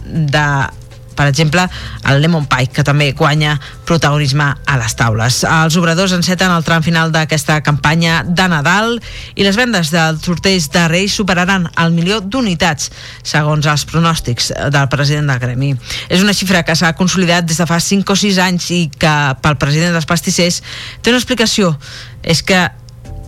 de 0.04 0.48
per 1.16 1.28
exemple, 1.30 1.66
el 2.10 2.22
Lemon 2.22 2.46
Pie, 2.50 2.70
que 2.74 2.84
també 2.86 3.12
guanya 3.18 3.56
protagonisme 3.88 4.50
a 4.66 4.78
les 4.80 4.96
taules. 5.00 5.42
Els 5.48 5.78
obradors 5.80 6.16
enceten 6.16 6.52
el 6.52 6.66
tram 6.68 6.84
final 6.86 7.14
d'aquesta 7.14 7.62
campanya 7.66 8.22
de 8.28 8.48
Nadal 8.52 9.00
i 9.36 9.46
les 9.46 9.58
vendes 9.60 9.92
dels 9.94 10.24
sorteig 10.26 10.70
de 10.74 10.86
Reis 10.92 11.16
superaran 11.16 11.70
el 11.80 11.96
milió 11.96 12.20
d'unitats, 12.22 12.92
segons 13.24 13.68
els 13.70 13.86
pronòstics 13.90 14.52
del 14.74 14.88
president 14.92 15.32
del 15.32 15.42
Gremi. 15.42 15.74
És 16.10 16.24
una 16.24 16.36
xifra 16.36 16.64
que 16.64 16.76
s'ha 16.76 16.94
consolidat 16.98 17.48
des 17.48 17.60
de 17.60 17.68
fa 17.70 17.80
5 17.80 18.14
o 18.14 18.20
6 18.20 18.40
anys 18.44 18.70
i 18.76 18.86
que 18.92 19.16
pel 19.44 19.60
president 19.62 19.94
dels 19.96 20.10
pastissers 20.10 20.62
té 21.02 21.12
una 21.12 21.22
explicació. 21.22 21.76
És 22.24 22.44
que 22.44 22.70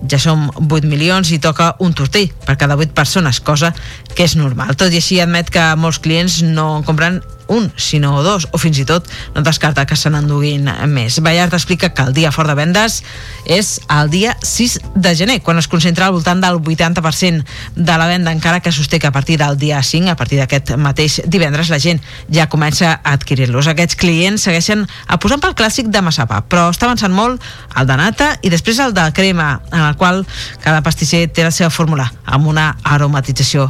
ja 0.10 0.20
som 0.20 0.50
8 0.60 0.88
milions 0.88 1.32
i 1.32 1.40
toca 1.42 1.74
un 1.84 1.94
tortell 1.98 2.32
per 2.46 2.58
cada 2.60 2.78
8 2.78 2.94
persones, 2.94 3.40
cosa 3.40 3.74
que 4.16 4.26
és 4.26 4.36
normal. 4.36 4.76
Tot 4.76 4.94
i 4.94 5.00
així 5.02 5.20
admet 5.22 5.50
que 5.54 5.64
molts 5.80 6.00
clients 6.04 6.42
no 6.44 6.76
en 6.80 6.86
compren 6.88 7.22
un, 7.48 7.72
sinó 7.76 8.24
dos, 8.24 8.48
o 8.52 8.60
fins 8.62 8.80
i 8.82 8.86
tot 8.88 9.08
no 9.36 9.44
descarta 9.46 9.86
que 9.86 9.98
se 10.00 10.10
n'enduguin 10.10 10.70
més. 10.92 11.20
Ballart 11.24 11.54
explica 11.54 11.92
que 11.94 12.06
el 12.08 12.14
dia 12.14 12.32
fort 12.36 12.50
de 12.50 12.56
vendes 12.58 13.02
és 13.46 13.80
el 13.92 14.10
dia 14.10 14.36
6 14.42 14.80
de 14.96 15.16
gener, 15.16 15.40
quan 15.42 15.60
es 15.62 15.68
concentra 15.68 16.08
al 16.08 16.16
voltant 16.16 16.42
del 16.42 16.60
80% 16.62 17.46
de 17.76 17.98
la 17.98 18.08
venda, 18.08 18.32
encara 18.32 18.60
que 18.60 18.72
sosté 18.72 19.00
que 19.00 19.08
a 19.08 19.12
partir 19.12 19.38
del 19.38 19.58
dia 19.58 19.82
5, 19.84 20.10
a 20.10 20.16
partir 20.16 20.40
d'aquest 20.40 20.76
mateix 20.78 21.22
divendres, 21.26 21.70
la 21.70 21.80
gent 21.80 22.02
ja 22.34 22.50
comença 22.50 22.96
a 22.96 23.14
adquirir-los. 23.14 23.68
Aquests 23.68 23.98
clients 24.00 24.48
segueixen 24.48 24.86
aposant 25.08 25.44
pel 25.44 25.56
clàssic 25.58 25.92
de 25.94 26.02
massapà, 26.06 26.42
però 26.50 26.70
està 26.74 26.90
avançant 26.90 27.14
molt 27.14 27.44
el 27.76 27.88
de 27.90 27.98
nata 28.00 28.32
i 28.42 28.52
després 28.54 28.80
el 28.82 28.96
de 28.96 29.06
crema, 29.16 29.60
en 29.72 29.86
el 29.86 29.96
qual 30.00 30.24
cada 30.64 30.82
pastisser 30.86 31.26
té 31.30 31.46
la 31.46 31.54
seva 31.54 31.70
fórmula, 31.70 32.08
amb 32.26 32.48
una 32.50 32.72
aromatització 32.84 33.70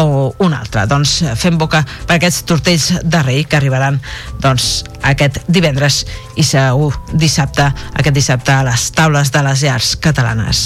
o 0.00 0.34
una 0.38 0.60
altra. 0.60 0.86
Doncs 0.90 1.20
fem 1.40 1.58
boca 1.60 1.82
per 2.06 2.16
aquests 2.18 2.44
tortells 2.48 2.90
de 3.10 3.22
rei 3.26 3.44
que 3.44 3.58
arribaran 3.58 4.00
doncs, 4.40 4.84
aquest 5.02 5.42
divendres 5.48 6.04
i 6.36 6.46
segur 6.46 6.94
dissabte, 7.12 7.66
aquest 7.94 8.16
dissabte 8.16 8.54
a 8.54 8.64
les 8.70 8.90
taules 8.96 9.34
de 9.34 9.44
les 9.46 9.66
llars 9.66 9.94
catalanes. 10.00 10.64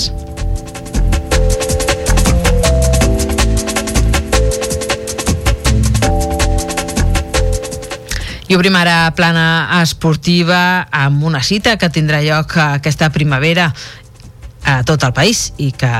I 8.44 8.56
obrim 8.58 8.74
ara 8.76 9.08
plana 9.16 9.80
esportiva 9.80 10.86
amb 10.92 11.24
una 11.24 11.40
cita 11.42 11.78
que 11.80 11.88
tindrà 11.88 12.20
lloc 12.22 12.58
aquesta 12.60 13.08
primavera 13.10 13.70
a 14.64 14.82
tot 14.84 15.02
el 15.06 15.14
país 15.16 15.48
i 15.56 15.70
que 15.72 15.92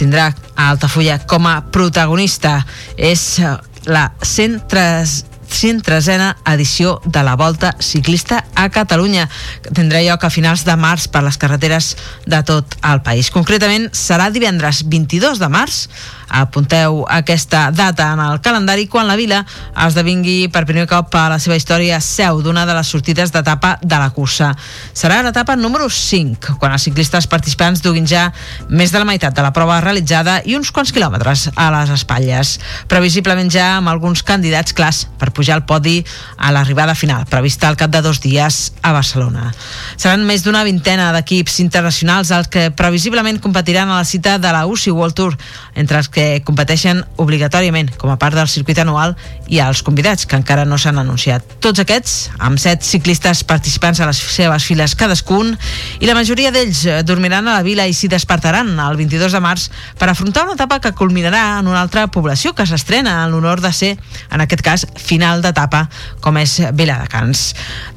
tindrà 0.00 0.30
a 0.56 0.70
Altafulla 0.70 1.18
com 1.28 1.46
a 1.46 1.60
protagonista. 1.72 2.62
És 2.96 3.40
la 3.84 4.10
103 4.22 5.29
103a 5.50 6.30
edició 6.52 7.00
de 7.04 7.22
la 7.26 7.36
Volta 7.36 7.74
Ciclista 7.80 8.44
a 8.54 8.68
Catalunya, 8.70 9.28
que 9.62 9.74
tindrà 9.76 10.00
lloc 10.04 10.24
a 10.24 10.30
finals 10.30 10.64
de 10.64 10.76
març 10.78 11.08
per 11.10 11.24
les 11.26 11.38
carreteres 11.40 11.94
de 12.26 12.40
tot 12.46 12.78
el 12.86 13.02
país. 13.06 13.30
Concretament, 13.34 13.90
serà 13.92 14.30
divendres 14.32 14.84
22 14.86 15.42
de 15.42 15.50
març 15.52 15.84
Apunteu 16.30 17.02
aquesta 17.10 17.68
data 17.74 18.12
en 18.14 18.20
el 18.22 18.40
calendari 18.40 18.86
quan 18.86 19.08
la 19.10 19.16
vila 19.18 19.40
esdevingui 19.86 20.48
per 20.52 20.62
primer 20.68 20.86
cop 20.90 21.14
a 21.18 21.26
la 21.32 21.38
seva 21.42 21.56
història 21.58 21.98
seu 22.00 22.38
d'una 22.44 22.62
de 22.68 22.76
les 22.76 22.86
sortides 22.86 23.32
d'etapa 23.34 23.76
de 23.82 23.98
la 23.98 24.10
cursa. 24.14 24.52
Serà 24.94 25.20
l'etapa 25.26 25.56
número 25.58 25.88
5, 25.90 26.54
quan 26.60 26.76
els 26.76 26.86
ciclistes 26.86 27.26
participants 27.30 27.82
duguin 27.82 28.06
ja 28.06 28.28
més 28.68 28.94
de 28.94 29.02
la 29.02 29.08
meitat 29.08 29.34
de 29.34 29.42
la 29.42 29.52
prova 29.56 29.80
realitzada 29.82 30.38
i 30.46 30.54
uns 30.58 30.70
quants 30.70 30.94
quilòmetres 30.94 31.48
a 31.56 31.70
les 31.74 31.90
espatlles. 31.96 32.54
Previsiblement 32.88 33.50
ja 33.50 33.76
amb 33.78 33.90
alguns 33.90 34.22
candidats 34.22 34.76
clars 34.76 35.04
per 35.18 35.32
pujar 35.34 35.58
al 35.58 35.66
podi 35.66 35.98
a 36.38 36.52
l'arribada 36.54 36.94
final, 36.94 37.26
prevista 37.26 37.68
al 37.68 37.78
cap 37.80 37.90
de 37.90 38.02
dos 38.06 38.22
dies 38.22 38.60
a 38.82 38.94
Barcelona. 38.94 39.50
Seran 39.96 40.24
més 40.28 40.44
d'una 40.46 40.62
vintena 40.64 41.10
d'equips 41.16 41.58
internacionals 41.64 42.30
els 42.34 42.48
que 42.52 42.68
previsiblement 42.70 43.40
competiran 43.42 43.90
a 43.90 44.00
la 44.00 44.08
cita 44.08 44.38
de 44.38 44.52
la 44.54 44.66
UCI 44.70 44.94
World 44.94 45.16
Tour, 45.18 45.36
entre 45.74 45.98
els 45.98 46.08
que 46.08 46.19
competeixen 46.46 47.02
obligatòriament 47.20 47.92
com 48.00 48.10
a 48.12 48.18
part 48.20 48.36
del 48.36 48.48
circuit 48.50 48.78
anual 48.82 49.16
i 49.50 49.60
els 49.62 49.82
convidats, 49.86 50.26
que 50.26 50.38
encara 50.38 50.64
no 50.68 50.78
s'han 50.78 51.00
anunciat. 51.00 51.44
Tots 51.64 51.82
aquests, 51.82 52.16
amb 52.38 52.60
set 52.60 52.84
ciclistes 52.86 53.42
participants 53.44 54.00
a 54.00 54.08
les 54.08 54.20
seves 54.20 54.66
files 54.68 54.94
cadascun, 54.98 55.54
i 56.00 56.08
la 56.08 56.16
majoria 56.16 56.52
d'ells 56.54 56.84
dormiran 57.08 57.48
a 57.48 57.58
la 57.58 57.66
vila 57.66 57.86
i 57.88 57.94
s'hi 57.96 58.10
despertaran 58.10 58.72
el 58.78 58.98
22 59.00 59.34
de 59.36 59.42
març 59.42 59.68
per 59.98 60.10
afrontar 60.10 60.46
una 60.46 60.56
etapa 60.58 60.80
que 60.80 60.94
culminarà 60.96 61.60
en 61.60 61.70
una 61.70 61.80
altra 61.82 62.06
població 62.12 62.54
que 62.54 62.66
s'estrena 62.66 63.20
en 63.24 63.34
l'honor 63.34 63.60
de 63.60 63.72
ser, 63.72 63.96
en 64.30 64.44
aquest 64.44 64.64
cas, 64.66 64.86
final 64.96 65.42
d'etapa, 65.42 65.86
com 66.20 66.38
és 66.40 66.58
Viladecans. 66.76 67.44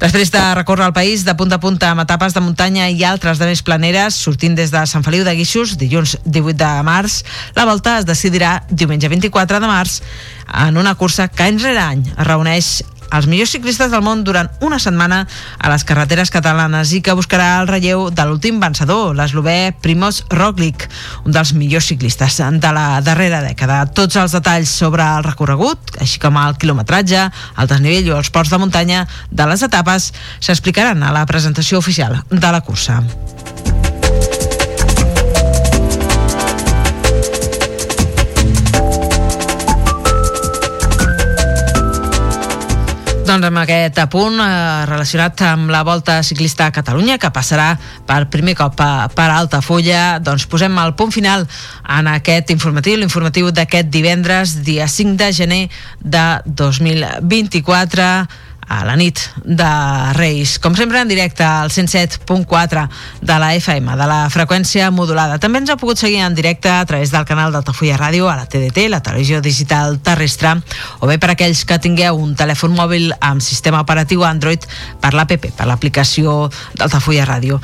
Després 0.00 0.32
de 0.34 0.42
recórrer 0.58 0.88
el 0.88 0.96
país 0.96 1.24
de 1.24 1.34
punta 1.38 1.58
a 1.58 1.62
punta 1.62 1.90
amb 1.92 2.04
etapes 2.04 2.34
de 2.34 2.42
muntanya 2.44 2.88
i 2.90 3.04
altres 3.04 3.38
de 3.40 3.48
més 3.50 3.62
planeres, 3.62 4.16
sortint 4.16 4.56
des 4.58 4.72
de 4.74 4.84
Sant 4.90 5.04
Feliu 5.06 5.24
de 5.26 5.34
Guixos, 5.36 5.76
dilluns 5.80 6.16
18 6.24 6.58
de 6.60 6.72
març, 6.86 7.22
la 7.56 7.66
volta 7.68 7.98
es 8.00 8.06
decidirà 8.14 8.56
diumenge 8.70 9.10
24 9.12 9.60
de 9.60 9.70
març 9.70 10.00
en 10.64 10.80
una 10.80 10.94
cursa 10.94 11.28
que 11.28 11.50
any 11.50 11.60
rere 11.60 11.82
any 11.82 12.04
es 12.14 12.26
reuneix 12.30 12.74
els 13.14 13.26
millors 13.30 13.52
ciclistes 13.54 13.92
del 13.92 14.02
món 14.02 14.24
durant 14.26 14.48
una 14.64 14.80
setmana 14.82 15.20
a 15.58 15.70
les 15.70 15.84
carreteres 15.86 16.32
catalanes 16.34 16.92
i 16.96 17.00
que 17.04 17.14
buscarà 17.14 17.60
el 17.60 17.68
relleu 17.70 18.08
de 18.10 18.24
l'últim 18.26 18.58
vencedor, 18.62 19.14
l'eslovè 19.14 19.74
Primoz 19.84 20.24
Roglic, 20.34 20.88
un 21.24 21.34
dels 21.34 21.54
millors 21.54 21.90
ciclistes 21.92 22.40
de 22.40 22.72
la 22.74 23.00
darrera 23.06 23.42
dècada. 23.44 23.84
Tots 23.86 24.18
els 24.20 24.34
detalls 24.34 24.72
sobre 24.82 25.06
el 25.18 25.26
recorregut, 25.26 25.94
així 26.00 26.18
com 26.22 26.40
el 26.40 26.58
quilometratge, 26.58 27.28
el 27.58 27.70
desnivell 27.70 28.14
o 28.14 28.18
els 28.22 28.32
ports 28.34 28.50
de 28.50 28.58
muntanya 28.62 29.04
de 29.30 29.46
les 29.50 29.62
etapes, 29.62 30.10
s'explicaran 30.40 31.02
a 31.02 31.14
la 31.14 31.26
presentació 31.30 31.78
oficial 31.78 32.18
de 32.30 32.50
la 32.50 32.64
cursa. 32.66 33.02
Doncs 43.24 43.46
amb 43.48 43.56
aquest 43.56 43.96
apunt 44.02 44.36
eh, 44.36 44.84
relacionat 44.84 45.40
amb 45.48 45.70
la 45.72 45.80
Volta 45.86 46.18
Ciclista 46.22 46.66
a 46.68 46.72
Catalunya, 46.76 47.16
que 47.16 47.30
passarà 47.32 47.70
per 48.04 48.26
primer 48.28 48.52
cop 48.58 48.76
per, 48.76 49.08
per 49.16 49.30
Altafulla, 49.32 50.18
doncs 50.20 50.44
posem 50.52 50.76
el 50.82 50.92
punt 50.98 51.14
final 51.14 51.46
en 51.96 52.10
aquest 52.12 52.52
informatiu, 52.52 52.98
l'informatiu 53.00 53.48
d'aquest 53.48 53.88
divendres, 53.88 54.58
dia 54.66 54.84
5 54.84 55.16
de 55.22 55.30
gener 55.32 55.62
de 56.04 56.26
2024 56.44 58.10
a 58.68 58.84
la 58.84 58.96
nit 58.96 59.20
de 59.44 59.68
Reis. 60.16 60.58
Com 60.58 60.74
sempre 60.76 61.00
en 61.00 61.08
directe 61.08 61.44
al 61.44 61.70
107.4 61.70 62.88
de 63.20 63.38
la 63.38 63.54
FM, 63.54 63.96
de 63.96 64.06
la 64.08 64.28
freqüència 64.30 64.90
modulada. 64.90 65.38
També 65.42 65.58
ens 65.60 65.70
ha 65.70 65.76
pogut 65.80 65.98
seguir 66.00 66.20
en 66.24 66.34
directe 66.34 66.70
a 66.70 66.84
través 66.86 67.10
del 67.12 67.24
canal 67.28 67.52
d'Altafulla 67.52 67.98
Ràdio, 68.00 68.28
a 68.30 68.36
la 68.36 68.46
TDT, 68.46 68.88
la 68.88 69.02
televisió 69.02 69.40
digital 69.44 69.98
terrestre, 70.04 70.54
o 71.00 71.06
bé 71.10 71.18
per 71.18 71.30
aquells 71.34 71.64
que 71.68 71.78
tingueu 71.82 72.16
un 72.20 72.34
telèfon 72.38 72.72
mòbil 72.76 73.12
amb 73.20 73.42
sistema 73.44 73.80
operatiu 73.84 74.24
Android 74.24 74.64
per 75.00 75.14
l'APP, 75.14 75.50
per 75.56 75.66
l'aplicació 75.68 76.50
d'Altafulla 76.78 77.26
Ràdio. 77.28 77.60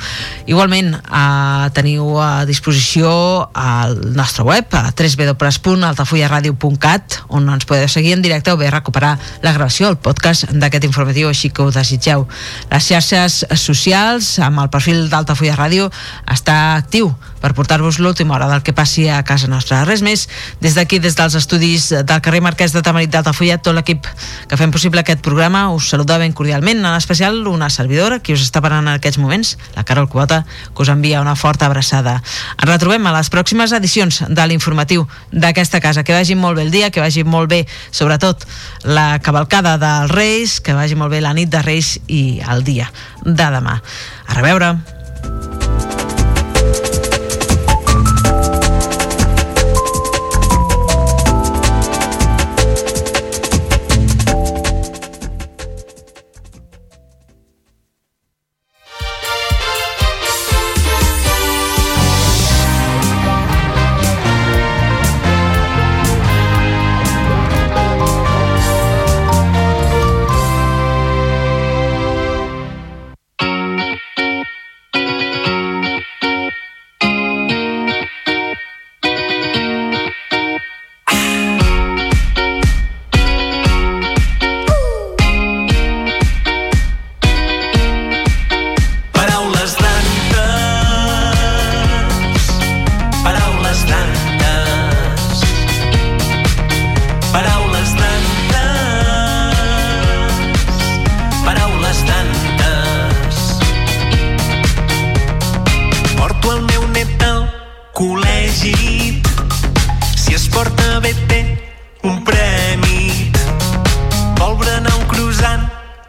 Igualment, 0.47 0.95
eh, 0.95 1.69
teniu 1.73 2.21
a 2.21 2.45
disposició 2.45 3.49
el 3.55 4.15
nostre 4.15 4.43
web, 4.43 4.65
a 4.71 4.91
www.altafullaradio.cat, 4.91 7.23
on 7.29 7.49
ens 7.49 7.65
podeu 7.65 7.87
seguir 7.87 8.13
en 8.13 8.21
directe 8.21 8.51
o 8.51 8.57
bé 8.57 8.71
recuperar 8.71 9.17
la 9.41 9.53
gravació, 9.53 9.89
el 9.89 9.97
podcast 9.97 10.45
d'aquest 10.51 10.83
informatiu 10.91 11.31
així 11.31 11.49
que 11.49 11.63
ho 11.63 11.73
desitgeu. 11.73 12.27
Les 12.71 12.91
xarxes 12.91 13.41
socials 13.55 14.35
amb 14.43 14.61
el 14.65 14.71
perfil 14.73 15.07
d'Altafulla 15.11 15.57
Ràdio 15.57 15.91
està 16.29 16.61
actiu 16.77 17.13
per 17.41 17.53
portar-vos 17.57 17.99
l'última 17.99 18.35
hora 18.35 18.47
del 18.51 18.63
que 18.63 18.73
passi 18.73 19.07
a 19.09 19.23
casa 19.27 19.49
nostra. 19.51 19.81
Res 19.85 20.03
més, 20.05 20.27
des 20.61 20.77
d'aquí, 20.77 20.99
des 21.01 21.17
dels 21.17 21.35
estudis 21.35 21.89
del 21.91 22.21
carrer 22.21 22.41
Marquès 22.45 22.75
de 22.75 22.83
Tamarit 22.85 23.11
d'Altafulla, 23.11 23.57
tot 23.57 23.75
l'equip 23.75 24.07
que 24.47 24.59
fem 24.59 24.71
possible 24.71 25.01
aquest 25.01 25.23
programa 25.25 25.67
us 25.73 25.89
saluda 25.89 26.19
ben 26.21 26.33
cordialment, 26.37 26.85
en 26.85 26.95
especial 26.95 27.41
una 27.47 27.69
servidora 27.69 28.19
que 28.19 28.37
us 28.37 28.45
està 28.45 28.61
parant 28.61 28.85
en 28.85 28.93
aquests 28.93 29.19
moments, 29.21 29.55
la 29.75 29.83
Carol 29.83 30.09
Quota, 30.09 30.43
que 30.75 30.85
us 30.85 30.93
envia 30.93 31.21
una 31.21 31.35
forta 31.35 31.65
abraçada. 31.65 32.19
Ens 32.57 32.69
retrobem 32.69 33.05
a 33.07 33.15
les 33.17 33.31
pròximes 33.33 33.73
edicions 33.73 34.21
de 34.29 34.47
l'informatiu 34.47 35.07
d'aquesta 35.31 35.81
casa. 35.81 36.05
Que 36.05 36.15
vagi 36.15 36.35
molt 36.35 36.59
bé 36.59 36.67
el 36.67 36.71
dia, 36.71 36.91
que 36.91 37.01
vagi 37.01 37.23
molt 37.23 37.49
bé, 37.49 37.65
sobretot, 37.91 38.45
la 38.83 39.19
cavalcada 39.23 39.77
dels 39.81 40.11
Reis, 40.13 40.59
que 40.61 40.77
vagi 40.77 40.95
molt 40.95 41.11
bé 41.13 41.21
la 41.21 41.33
nit 41.37 41.49
de 41.49 41.63
Reis 41.65 41.97
i 42.07 42.41
el 42.47 42.63
dia 42.67 42.91
de 43.25 43.51
demà. 43.57 43.81
A 44.27 44.39
reveure! 44.39 46.00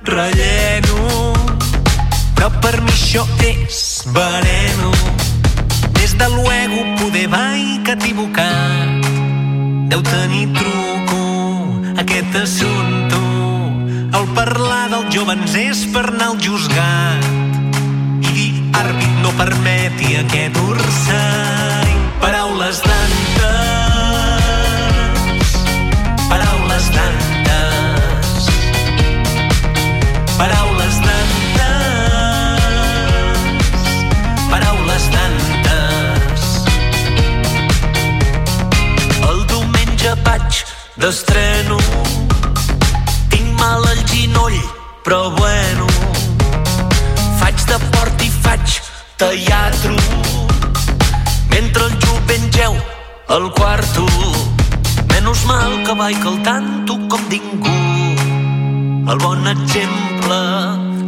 Relleno, 0.05 1.33
però 2.35 2.51
per 2.61 2.81
mi 2.83 2.91
això 2.93 3.25
és 3.47 4.03
veneno. 4.07 4.91
Des 5.99 6.17
de 6.19 6.29
luego 6.29 6.85
poder 6.99 7.29
va 7.29 7.57
i 7.57 7.79
que 7.85 7.93
equivocar. 7.93 8.89
Deu 9.89 10.03
tenir 10.03 10.53
truco 10.57 11.23
aquest 11.99 12.37
assumpte. 12.43 13.21
El 14.19 14.27
parlar 14.37 14.89
dels 14.93 15.15
jovens 15.15 15.55
és 15.57 15.87
per 15.93 16.05
anar 16.11 16.29
al 16.33 16.39
juzgat. 16.41 17.25
I 18.23 18.31
dir 18.37 18.53
àrbit 18.83 19.15
no 19.23 19.31
permeti 19.39 20.17
aquest 20.21 20.57
ursany. 20.63 21.97
Paraules 22.23 22.79
d'antes, 22.87 23.43
paraules 26.29 26.85
d'antes, 26.95 27.32
paraules 30.43 30.97
d'antes, 31.07 31.61
paraules 34.51 35.05
d'antes. 35.15 36.43
El 39.29 39.39
diumenge 39.53 40.17
vaig 40.27 40.65
d'estreno, 40.99 41.79
tinc 43.31 43.55
mal 43.61 43.87
al 43.93 44.03
ginoll, 44.11 44.59
però 45.07 45.31
bueno, 45.39 45.87
faig 47.39 47.63
de 47.71 47.79
port 47.95 48.27
i 48.27 48.35
faig 48.43 48.67
teatre, 49.23 49.95
mentre 51.55 51.87
el 51.87 51.95
jovent 52.03 52.51
geu 52.59 52.75
al 53.39 53.51
quarto. 53.55 54.11
Menys 55.07 55.47
mal 55.47 55.83
que 55.87 56.01
vaig 56.05 56.31
al 56.35 56.43
tanto 56.51 56.99
com 57.07 57.31
ningú. 57.31 58.02
El 59.09 59.19
bon 59.19 59.47
exemple 59.49 60.37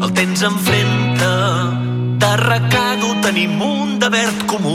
el 0.02 0.12
tens 0.12 0.42
enfrente. 0.42 1.28
De 2.18 2.36
recado 2.36 3.14
tenim 3.22 3.62
un 3.62 4.00
de 4.00 4.08
verd 4.08 4.46
comú. 4.46 4.74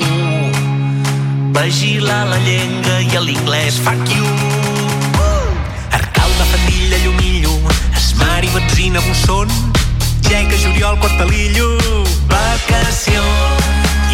Vigilar 1.53 2.27
la 2.27 2.37
llengua 2.45 3.01
i 3.01 3.19
l'inglès, 3.25 3.79
fuck 3.83 4.07
you. 4.15 4.25
Arcalda, 5.91 6.45
Fandilla, 6.51 6.97
Llumillo, 7.03 7.51
Esmari, 7.95 8.47
Benzina, 8.55 9.01
Busson, 9.01 9.49
Lleca, 10.29 10.55
Juliol, 10.63 10.97
Quartalillo, 10.99 11.77
Vacació, 12.31 13.21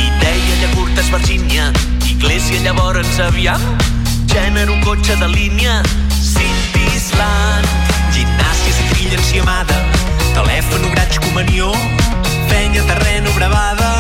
Ideia, 0.02 0.56
Llagurtes, 0.62 1.12
Virgínia, 1.12 1.72
Iglésia, 2.10 2.60
llavors 2.62 3.20
aviam, 3.20 3.62
gènere, 4.26 4.72
un 4.72 4.82
cotxe 4.82 5.16
de 5.16 5.28
línia, 5.30 5.84
Citrilla, 6.10 7.85
enciamada, 9.16 9.78
telèfon, 10.36 10.84
graig, 10.92 11.20
comunió, 11.24 11.72
fenya, 12.50 12.84
terreno, 12.90 13.32
bravada, 13.36 13.92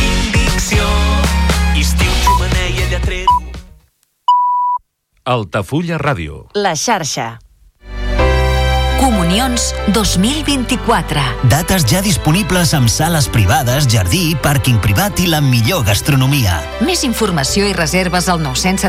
indicció, 0.00 0.84
estiu, 1.76 2.12
xumaneia, 2.24 2.88
lletrer... 2.90 3.24
Altafulla 5.26 5.98
Ràdio. 5.98 6.46
La 6.54 6.76
xarxa. 6.78 7.36
Comunions 8.96 9.74
2024. 9.92 11.20
Dates 11.50 11.84
ja 11.86 12.00
disponibles 12.02 12.72
amb 12.74 12.88
sales 12.90 13.28
privades, 13.30 13.84
jardí, 13.92 14.32
pàrquing 14.42 14.80
privat 14.82 15.20
i 15.20 15.28
la 15.30 15.42
millor 15.44 15.84
gastronomia. 15.86 16.56
Més 16.82 17.04
informació 17.06 17.68
i 17.68 17.74
reserves 17.76 18.30
al 18.32 18.40
970 18.42 18.84